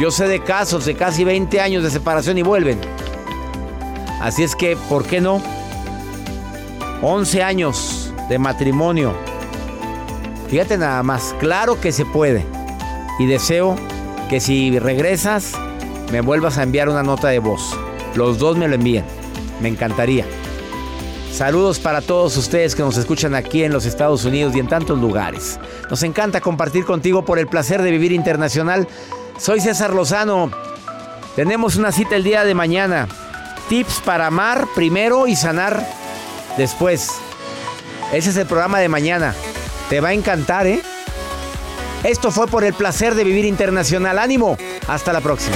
Yo 0.00 0.10
sé 0.10 0.26
de 0.26 0.42
casos 0.42 0.86
de 0.86 0.94
casi 0.94 1.24
20 1.24 1.60
años 1.60 1.84
de 1.84 1.90
separación 1.90 2.38
y 2.38 2.42
vuelven. 2.42 2.80
Así 4.20 4.42
es 4.42 4.54
que, 4.54 4.76
¿por 4.76 5.04
qué 5.04 5.20
no? 5.20 5.42
11 7.02 7.42
años 7.42 8.12
de 8.28 8.38
matrimonio. 8.38 9.14
Fíjate 10.48 10.76
nada 10.76 11.02
más, 11.02 11.34
claro 11.38 11.80
que 11.80 11.92
se 11.92 12.04
puede. 12.04 12.44
Y 13.18 13.26
deseo 13.26 13.76
que 14.28 14.40
si 14.40 14.78
regresas, 14.78 15.52
me 16.12 16.20
vuelvas 16.20 16.58
a 16.58 16.62
enviar 16.62 16.88
una 16.88 17.02
nota 17.02 17.28
de 17.28 17.38
voz. 17.38 17.76
Los 18.14 18.38
dos 18.38 18.56
me 18.56 18.68
lo 18.68 18.74
envíen. 18.74 19.04
Me 19.60 19.68
encantaría. 19.68 20.26
Saludos 21.32 21.78
para 21.78 22.02
todos 22.02 22.36
ustedes 22.36 22.74
que 22.74 22.82
nos 22.82 22.96
escuchan 22.96 23.34
aquí 23.34 23.62
en 23.62 23.72
los 23.72 23.86
Estados 23.86 24.24
Unidos 24.24 24.54
y 24.54 24.58
en 24.58 24.68
tantos 24.68 24.98
lugares. 24.98 25.58
Nos 25.88 26.02
encanta 26.02 26.40
compartir 26.40 26.84
contigo 26.84 27.24
por 27.24 27.38
el 27.38 27.46
placer 27.46 27.80
de 27.80 27.90
vivir 27.90 28.12
internacional. 28.12 28.86
Soy 29.38 29.60
César 29.60 29.94
Lozano. 29.94 30.50
Tenemos 31.36 31.76
una 31.76 31.92
cita 31.92 32.16
el 32.16 32.24
día 32.24 32.44
de 32.44 32.54
mañana. 32.54 33.08
Tips 33.70 34.00
para 34.04 34.26
amar 34.26 34.66
primero 34.74 35.28
y 35.28 35.36
sanar 35.36 35.86
después. 36.56 37.12
Ese 38.12 38.30
es 38.30 38.36
el 38.36 38.46
programa 38.48 38.80
de 38.80 38.88
mañana. 38.88 39.32
Te 39.88 40.00
va 40.00 40.08
a 40.08 40.12
encantar, 40.12 40.66
¿eh? 40.66 40.82
Esto 42.02 42.32
fue 42.32 42.48
por 42.48 42.64
el 42.64 42.74
placer 42.74 43.14
de 43.14 43.22
vivir 43.22 43.44
internacional. 43.44 44.18
Ánimo. 44.18 44.58
Hasta 44.88 45.12
la 45.12 45.20
próxima. 45.20 45.54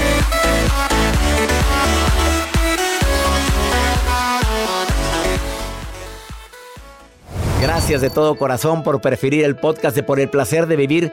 Gracias 7.60 8.00
de 8.00 8.10
todo 8.10 8.38
corazón 8.38 8.84
por 8.84 9.00
preferir 9.00 9.44
el 9.44 9.56
podcast 9.56 9.96
de 9.96 10.04
Por 10.04 10.20
el 10.20 10.30
placer 10.30 10.68
de 10.68 10.76
vivir 10.76 11.12